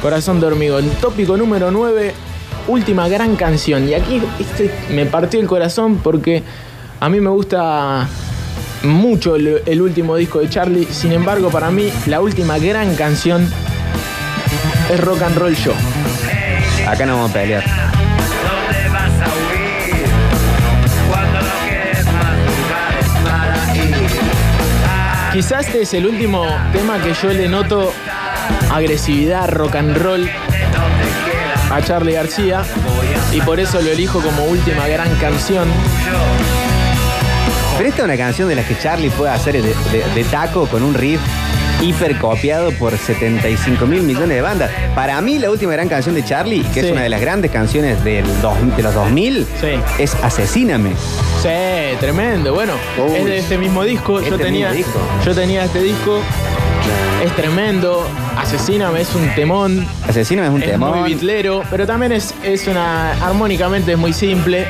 Corazón 0.01 0.39
de 0.39 0.47
Hormigón. 0.47 0.89
Tópico 1.01 1.35
número 1.35 1.71
9. 1.71 2.13
Última 2.69 3.09
gran 3.09 3.35
canción. 3.35 3.89
Y 3.89 3.93
aquí 3.93 4.21
este 4.39 4.73
me 4.91 5.05
partió 5.05 5.41
el 5.41 5.47
corazón 5.47 5.97
porque 5.97 6.41
A 7.01 7.09
mí 7.09 7.19
me 7.19 7.29
gusta 7.29 8.07
mucho 8.83 9.35
el, 9.35 9.61
el 9.65 9.81
último 9.81 10.15
disco 10.15 10.39
de 10.39 10.49
Charlie. 10.49 10.85
Sin 10.85 11.11
embargo, 11.11 11.49
para 11.49 11.69
mí, 11.69 11.91
la 12.05 12.21
última 12.21 12.57
gran 12.59 12.95
canción 12.95 13.45
es 14.89 14.99
Rock 15.01 15.21
and 15.23 15.37
Roll 15.37 15.55
Show. 15.55 15.75
Acá 16.87 17.05
no 17.05 17.15
vamos 17.15 17.31
a 17.31 17.33
pelear. 17.33 17.98
Quizás 25.33 25.67
este 25.67 25.81
es 25.83 25.93
el 25.93 26.07
último 26.07 26.45
tema 26.73 26.99
que 27.01 27.13
yo 27.13 27.29
le 27.31 27.47
noto 27.47 27.93
agresividad, 28.71 29.47
rock 29.49 29.75
and 29.75 29.95
roll 29.97 30.29
a 31.71 31.81
Charlie 31.81 32.13
García 32.13 32.63
y 33.31 33.39
por 33.41 33.59
eso 33.59 33.79
lo 33.81 33.91
elijo 33.91 34.21
como 34.21 34.45
última 34.45 34.87
gran 34.87 35.13
canción. 35.17 35.67
Pero 37.77 37.89
esta 37.89 38.01
es 38.01 38.05
una 38.05 38.17
canción 38.17 38.49
de 38.49 38.55
las 38.55 38.65
que 38.65 38.77
Charlie 38.77 39.09
puede 39.11 39.31
hacer 39.31 39.53
de, 39.61 39.61
de- 39.91 40.03
de 40.15 40.23
taco 40.25 40.67
con 40.67 40.83
un 40.83 40.93
riff 40.95 41.21
hiper 41.81 42.17
copiado 42.17 42.71
por 42.71 42.97
75 42.97 43.85
mil 43.85 44.01
millones 44.01 44.29
de 44.29 44.41
bandas. 44.41 44.69
Para 44.95 45.21
mí, 45.21 45.39
la 45.39 45.49
última 45.49 45.71
gran 45.71 45.87
canción 45.87 46.13
de 46.15 46.25
Charlie, 46.25 46.61
que 46.73 46.81
Sí. 46.81 46.87
es 46.87 46.91
una 46.91 47.03
de 47.03 47.09
las 47.09 47.21
grandes 47.21 47.51
canciones 47.51 48.03
del 48.03 48.25
dos- 48.41 48.57
de 48.75 48.83
los 48.83 48.93
2000, 48.93 49.45
Sí. 49.61 49.79
es 49.97 50.15
Asesíname. 50.21 50.91
Sí, 51.41 51.95
tremendo. 51.99 52.53
Bueno, 52.53 52.73
Uy. 52.97 53.15
es 53.17 53.25
de 53.25 53.37
este 53.39 53.57
mismo 53.57 53.83
disco. 53.83 54.19
yo 54.19 54.33
Este 54.33 54.43
tenía, 54.43 54.69
mismo 54.71 54.85
disco. 54.85 54.99
yo 55.25 55.35
tenía 55.35 55.63
este 55.65 55.81
disco. 55.81 56.19
Es 57.23 57.35
tremendo. 57.35 58.05
Asesíname 58.37 59.01
es 59.01 59.13
un 59.13 59.27
temón. 59.35 59.85
Asesíname 60.07 60.47
es 60.47 60.53
un 60.53 60.63
es 60.63 60.71
temón. 60.71 60.99
muy 60.99 61.09
bitlero, 61.13 61.63
pero 61.69 61.85
también 61.85 62.11
es, 62.13 62.33
es 62.43 62.67
una. 62.67 63.11
armónicamente 63.25 63.91
es 63.93 63.97
muy 63.97 64.13
simple. 64.13 64.65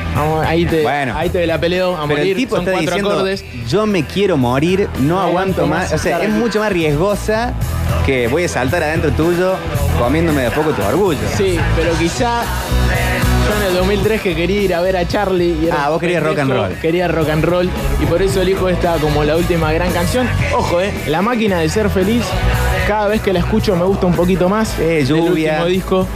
Ahí 0.46 0.64
te, 0.66 0.82
Bueno. 0.82 1.14
ahí 1.16 1.28
te 1.30 1.46
la 1.46 1.58
peleo 1.60 1.94
a 1.96 2.02
Pero 2.06 2.18
morir. 2.18 2.32
el 2.32 2.36
tipo 2.36 2.56
Son 2.56 2.64
está 2.64 2.72
cuatro 2.72 2.90
diciendo, 2.90 3.10
acordes. 3.12 3.44
yo 3.68 3.86
me 3.86 4.04
quiero 4.04 4.36
morir, 4.36 4.88
no, 4.98 5.14
No 5.14 5.20
aguanto 5.20 5.66
más. 5.66 5.90
más 5.90 5.92
O 5.92 5.98
sea, 6.02 6.20
es 6.22 6.30
mucho 6.30 6.58
más 6.60 6.72
riesgosa 6.72 7.52
que 8.04 8.26
voy 8.28 8.44
a 8.44 8.48
saltar 8.48 8.82
adentro 8.82 9.10
tuyo 9.12 9.54
comiéndome 9.98 10.42
de 10.42 10.50
poco 10.50 10.70
tu 10.70 10.82
orgullo. 10.82 11.18
Sí, 11.36 11.58
pero 11.76 11.92
quizá 11.98 12.42
yo 13.50 13.56
en 13.56 13.62
el 13.68 13.74
2003 13.74 14.20
que 14.22 14.34
quería 14.34 14.60
ir 14.62 14.74
a 14.74 14.80
ver 14.80 14.96
a 14.96 15.06
Charlie. 15.06 15.56
Y 15.62 15.66
era 15.66 15.84
Ah, 15.86 15.88
vos 15.90 16.00
querías 16.00 16.22
rock 16.22 16.38
and 16.38 16.52
roll. 16.52 16.74
Quería 16.80 17.08
rock 17.08 17.28
and 17.30 17.44
roll 17.44 17.70
y 18.00 18.06
por 18.06 18.22
eso 18.22 18.40
elijo 18.42 18.68
esta 18.68 18.94
como 18.96 19.24
la 19.24 19.36
última 19.36 19.72
gran 19.72 19.90
canción. 19.92 20.28
Ojo, 20.56 20.80
eh, 20.80 20.92
La 21.06 21.22
máquina 21.22 21.58
de 21.58 21.68
ser 21.68 21.90
feliz, 21.90 22.22
cada 22.86 23.08
vez 23.08 23.20
que 23.22 23.32
la 23.32 23.40
escucho 23.40 23.74
me 23.76 23.84
gusta 23.84 24.06
un 24.06 24.14
poquito 24.14 24.48
más. 24.48 24.78
Eh, 24.78 25.04
lluvia. 25.06 25.52
último 25.52 25.66
disco. 25.66 26.06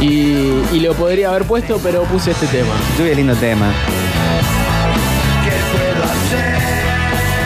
Y, 0.00 0.52
y 0.72 0.80
lo 0.80 0.94
podría 0.94 1.30
haber 1.30 1.44
puesto, 1.44 1.80
pero 1.82 2.02
puse 2.04 2.30
este 2.30 2.46
tema. 2.46 2.72
Lluvia 2.98 3.14
lindo 3.14 3.34
tema. 3.34 3.66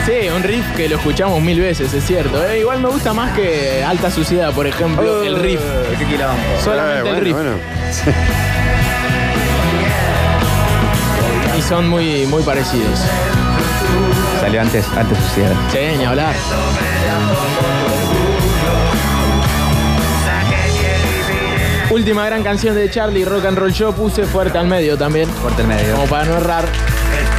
Sí, 0.05 0.27
un 0.35 0.43
riff 0.43 0.65
que 0.75 0.89
lo 0.89 0.97
escuchamos 0.97 1.41
mil 1.41 1.59
veces, 1.59 1.93
es 1.93 2.05
cierto. 2.05 2.45
eh. 2.45 2.59
Igual 2.59 2.81
me 2.81 2.89
gusta 2.89 3.13
más 3.13 3.31
que 3.35 3.83
Alta 3.83 4.11
Suciedad, 4.11 4.51
por 4.53 4.67
ejemplo, 4.67 5.23
el 5.23 5.39
riff. 5.39 5.61
Qué 5.97 6.05
quilombo. 6.05 6.35
Solamente 6.63 7.09
Eh, 7.09 7.11
el 7.17 7.23
bueno, 7.23 7.23
riff. 7.23 7.33
bueno. 7.35 7.51
son 11.67 11.89
muy, 11.89 12.25
muy 12.27 12.43
parecidos. 12.43 12.99
Salió 14.41 14.61
antes, 14.61 14.85
antes 14.95 15.17
suciedad. 15.17 15.53
Sí, 15.71 15.97
ni 15.97 16.05
hablar. 16.05 16.33
Última 21.89 22.25
gran 22.25 22.43
canción 22.43 22.75
de 22.75 22.89
Charlie, 22.89 23.23
Rock 23.23 23.45
and 23.45 23.57
Roll 23.57 23.71
Show, 23.71 23.93
puse 23.93 24.25
fuerte 24.25 24.57
al 24.57 24.67
medio 24.67 24.97
también, 24.97 25.29
Corta 25.41 25.61
el 25.61 25.67
medio. 25.67 25.93
como 25.95 26.07
para 26.07 26.25
no 26.25 26.37
errar. 26.37 26.65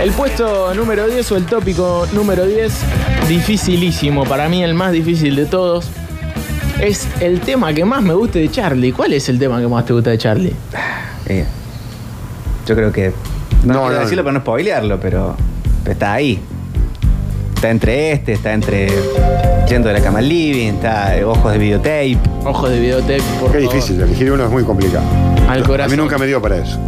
El 0.00 0.12
puesto 0.12 0.72
número 0.74 1.06
10 1.08 1.32
o 1.32 1.36
el 1.36 1.44
tópico 1.46 2.06
número 2.12 2.46
10, 2.46 2.72
dificilísimo, 3.28 4.24
para 4.24 4.48
mí 4.48 4.62
el 4.62 4.74
más 4.74 4.92
difícil 4.92 5.34
de 5.36 5.46
todos, 5.46 5.86
es 6.80 7.08
el 7.20 7.40
tema 7.40 7.72
que 7.74 7.84
más 7.84 8.02
me 8.02 8.14
gusta 8.14 8.38
de 8.38 8.50
Charlie. 8.50 8.92
¿Cuál 8.92 9.12
es 9.14 9.28
el 9.28 9.38
tema 9.38 9.60
que 9.60 9.66
más 9.66 9.84
te 9.86 9.92
gusta 9.92 10.10
de 10.10 10.18
Charlie? 10.18 10.54
Eh, 11.26 11.44
yo 12.66 12.76
creo 12.76 12.92
que. 12.92 13.12
No, 13.64 13.74
No, 13.74 13.80
quiero 13.80 13.94
no, 13.94 14.00
decirlo 14.00 14.22
no. 14.22 14.24
para 14.26 14.34
no 14.34 14.40
spoilearlo, 14.40 15.00
pero, 15.00 15.34
pero 15.82 15.92
está 15.92 16.12
ahí. 16.14 16.40
Está 17.54 17.70
entre 17.70 18.12
este, 18.12 18.32
está 18.34 18.52
entre 18.52 18.88
Yendo 19.68 19.88
de 19.88 19.94
la 19.94 20.00
cama 20.02 20.18
al 20.18 20.28
living, 20.28 20.74
está 20.74 21.16
eh, 21.16 21.24
Ojos 21.24 21.50
de 21.52 21.58
videotape. 21.58 22.18
Ojo 22.44 22.68
de 22.68 22.78
videotape, 22.80 23.22
por 23.40 23.50
Qué 23.52 23.60
favor. 23.60 23.74
difícil, 23.74 24.00
elegir 24.02 24.30
uno 24.30 24.44
es 24.44 24.50
muy 24.50 24.62
complicado. 24.64 25.04
Al 25.48 25.62
A 25.62 25.66
corazón. 25.66 25.90
mí 25.92 25.96
nunca 25.96 26.18
me 26.18 26.26
dio 26.26 26.42
para 26.42 26.56
eso. 26.56 26.78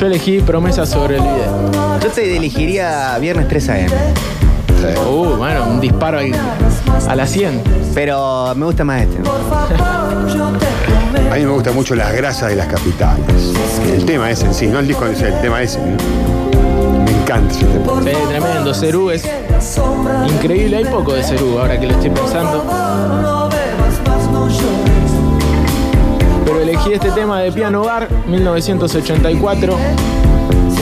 Yo 0.00 0.06
elegí 0.06 0.40
Promesa 0.40 0.84
sobre 0.84 1.16
el 1.16 1.22
video. 1.22 1.98
Yo 2.02 2.08
te 2.10 2.36
elegiría 2.36 3.16
Viernes 3.18 3.46
3 3.48 3.68
AM. 3.68 3.88
Sí. 3.88 5.00
Uh, 5.08 5.36
bueno, 5.36 5.64
un 5.68 5.80
disparo 5.80 6.18
ahí 6.18 6.32
a 7.08 7.14
la 7.14 7.26
100. 7.26 7.62
Pero 7.94 8.52
me 8.56 8.66
gusta 8.66 8.84
más 8.84 9.02
este. 9.02 9.16
A 11.30 11.34
mí 11.36 11.44
me 11.44 11.50
gustan 11.50 11.74
mucho 11.74 11.94
las 11.94 12.12
grasas 12.14 12.50
de 12.50 12.56
las 12.56 12.66
capitales. 12.66 13.24
El 13.94 14.04
tema 14.04 14.30
ese 14.30 14.46
en 14.46 14.54
sí, 14.54 14.66
no 14.66 14.78
el 14.80 14.86
disco 14.88 15.06
en 15.06 15.16
sí, 15.16 15.24
el 15.24 15.40
tema 15.40 15.62
ese. 15.62 15.78
¿eh? 15.78 15.96
Encanta 17.26 17.52
ese 17.54 17.64
tema. 17.66 18.02
Sí, 18.04 18.10
tremendo. 18.28 18.72
Cerú 18.72 19.10
es 19.10 19.28
increíble. 20.28 20.76
Hay 20.76 20.84
poco 20.84 21.12
de 21.12 21.24
Cerú 21.24 21.58
ahora 21.58 21.76
que 21.80 21.86
lo 21.88 21.92
estoy 21.94 22.10
pensando. 22.10 22.64
Pero 26.44 26.60
elegí 26.60 26.92
este 26.92 27.10
tema 27.10 27.40
de 27.40 27.50
Piano 27.50 27.82
Bar, 27.82 28.08
1984. 28.28 29.76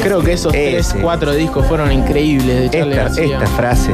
Creo 0.02 0.20
que 0.20 0.34
esos 0.34 0.52
Ese. 0.52 0.70
tres, 0.92 0.94
cuatro 1.00 1.32
discos 1.32 1.66
fueron 1.66 1.90
increíbles 1.90 2.60
de 2.60 2.68
Charlie 2.78 2.92
Esta, 2.92 3.04
García. 3.04 3.38
esta 3.38 3.46
frase. 3.56 3.90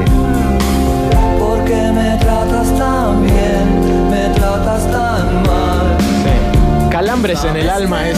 Porque 1.39 1.75
me 1.93 2.17
tratas 2.17 2.77
tan 2.77 3.23
bien, 3.23 4.09
me 4.09 4.27
tratas 4.37 4.91
tan 4.91 5.43
mal. 5.43 5.97
Sí. 5.99 6.89
Calambres 6.89 7.41
en 7.45 7.55
el 7.55 7.69
alma 7.69 8.09
es 8.09 8.17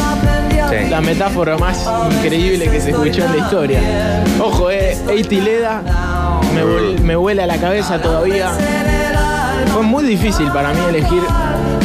Sí. 0.82 0.90
la 0.90 1.02
metáfora 1.02 1.58
más 1.58 1.88
increíble 2.18 2.68
que 2.70 2.82
se 2.82 2.92
escuchó 2.92 3.26
en 3.26 3.32
la 3.32 3.38
historia. 3.38 3.80
Ojo, 4.42 4.70
eh, 4.72 4.98
Eiti 5.10 5.40
Leda 5.42 5.82
me, 6.56 6.64
vuel- 6.64 7.00
me 7.02 7.16
vuela 7.16 7.46
la 7.46 7.58
cabeza 7.58 8.00
todavía. 8.02 8.50
Fue 9.74 9.82
muy 9.84 10.04
difícil 10.04 10.48
para 10.52 10.74
mí 10.74 10.80
elegir 10.90 11.22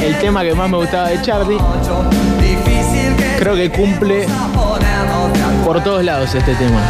el 0.05 0.15
tema 0.19 0.43
que 0.43 0.55
más 0.55 0.69
me 0.71 0.77
gustaba 0.77 1.09
de 1.09 1.21
Charlie. 1.23 1.59
Creo 3.39 3.55
que 3.55 3.71
cumple 3.71 4.27
por 5.65 5.83
todos 5.83 6.05
lados 6.05 6.35
este 6.35 6.55
tema. 6.55 6.81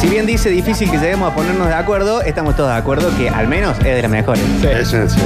Si 0.00 0.08
bien 0.08 0.26
dice 0.26 0.50
difícil 0.50 0.90
que 0.90 0.98
lleguemos 0.98 1.32
a 1.32 1.34
ponernos 1.34 1.68
de 1.68 1.74
acuerdo, 1.74 2.20
estamos 2.22 2.54
todos 2.56 2.70
de 2.70 2.76
acuerdo 2.76 3.08
que 3.16 3.28
al 3.30 3.48
menos 3.48 3.76
es 3.78 3.84
de 3.84 4.02
las 4.02 4.10
mejores. 4.10 4.42
Sí, 4.60 4.66
Ese 4.68 5.04
es 5.04 5.16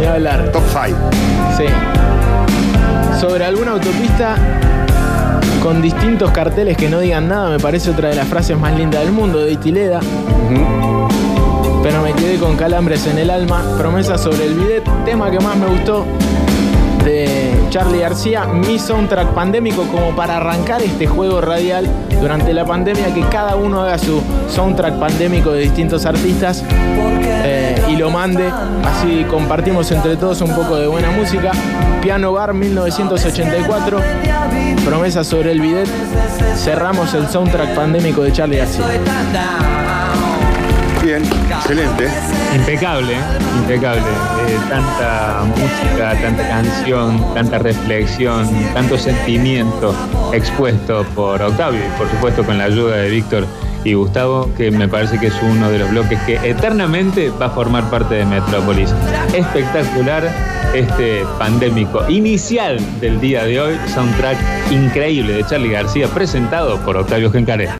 ni 0.00 0.06
hablar. 0.06 0.50
top 0.52 0.62
5. 0.72 0.98
Sí. 1.56 1.64
Sobre 3.20 3.46
alguna 3.46 3.72
autopista 3.72 4.36
con 5.62 5.80
distintos 5.80 6.30
carteles 6.32 6.76
que 6.76 6.90
no 6.90 7.00
digan 7.00 7.28
nada, 7.28 7.50
me 7.50 7.58
parece 7.58 7.90
otra 7.90 8.10
de 8.10 8.14
las 8.14 8.28
frases 8.28 8.58
más 8.58 8.76
lindas 8.76 9.02
del 9.02 9.12
mundo 9.12 9.40
de 9.40 9.52
Itileda. 9.52 10.00
Pero 11.82 12.02
me 12.02 12.12
quedé 12.12 12.36
con 12.36 12.56
calambres 12.56 13.06
en 13.06 13.18
el 13.18 13.30
alma, 13.30 13.64
promesa 13.78 14.18
sobre 14.18 14.44
el 14.44 14.54
bidet, 14.54 14.84
tema 15.06 15.30
que 15.30 15.40
más 15.40 15.56
me 15.56 15.66
gustó 15.66 16.04
de 17.06 17.54
Charlie 17.70 18.00
García, 18.00 18.44
mi 18.46 18.78
soundtrack 18.78 19.28
pandémico 19.28 19.84
como 19.84 20.14
para 20.14 20.36
arrancar 20.36 20.82
este 20.82 21.06
juego 21.06 21.40
radial 21.40 21.86
durante 22.20 22.52
la 22.52 22.64
pandemia, 22.64 23.14
que 23.14 23.22
cada 23.30 23.56
uno 23.56 23.80
haga 23.80 23.96
su 23.96 24.20
soundtrack 24.48 24.98
pandémico 24.98 25.52
de 25.52 25.60
distintos 25.60 26.04
artistas. 26.04 26.64
Eh, 26.68 27.65
y 27.88 27.96
lo 27.96 28.10
mande, 28.10 28.50
así 28.84 29.24
compartimos 29.24 29.90
entre 29.90 30.16
todos 30.16 30.40
un 30.40 30.54
poco 30.54 30.76
de 30.76 30.86
buena 30.86 31.10
música. 31.10 31.52
Piano 32.02 32.32
Bar 32.32 32.54
1984, 32.54 34.00
promesa 34.84 35.24
sobre 35.24 35.52
el 35.52 35.60
bidet, 35.60 35.88
cerramos 36.56 37.14
el 37.14 37.28
soundtrack 37.28 37.74
pandémico 37.74 38.22
de 38.22 38.32
Charlie 38.32 38.58
García. 38.58 38.84
Bien, 41.02 41.22
excelente. 41.22 42.08
Impecable, 42.56 43.12
¿eh? 43.12 43.20
impecable. 43.58 44.00
Eh, 44.00 44.58
tanta 44.68 45.44
música, 45.44 46.20
tanta 46.20 46.48
canción, 46.48 47.34
tanta 47.34 47.58
reflexión, 47.58 48.48
tanto 48.74 48.98
sentimiento 48.98 49.94
expuesto 50.32 51.04
por 51.14 51.40
Octavio 51.40 51.78
y 51.78 51.98
por 51.98 52.10
supuesto 52.10 52.44
con 52.44 52.58
la 52.58 52.64
ayuda 52.64 52.96
de 52.96 53.10
Víctor 53.10 53.46
y 53.84 53.94
Gustavo, 53.94 54.50
que 54.56 54.70
me 54.70 54.88
parece 54.88 55.18
que 55.18 55.28
es 55.28 55.34
uno 55.42 55.70
de 55.70 55.78
los 55.78 55.90
bloques 55.90 56.20
que 56.22 56.34
eternamente 56.48 57.30
va 57.30 57.46
a 57.46 57.50
formar 57.50 57.88
parte 57.90 58.16
de 58.16 58.24
Metrópolis. 58.24 58.92
Espectacular 59.34 60.28
este 60.74 61.24
pandémico 61.38 62.08
inicial 62.08 62.78
del 63.00 63.20
día 63.20 63.44
de 63.44 63.60
hoy, 63.60 63.74
soundtrack 63.94 64.36
increíble 64.70 65.34
de 65.34 65.46
Charlie 65.46 65.70
García 65.70 66.08
presentado 66.08 66.78
por 66.80 66.96
Octavio 66.96 67.30
Gencaré. 67.30 67.68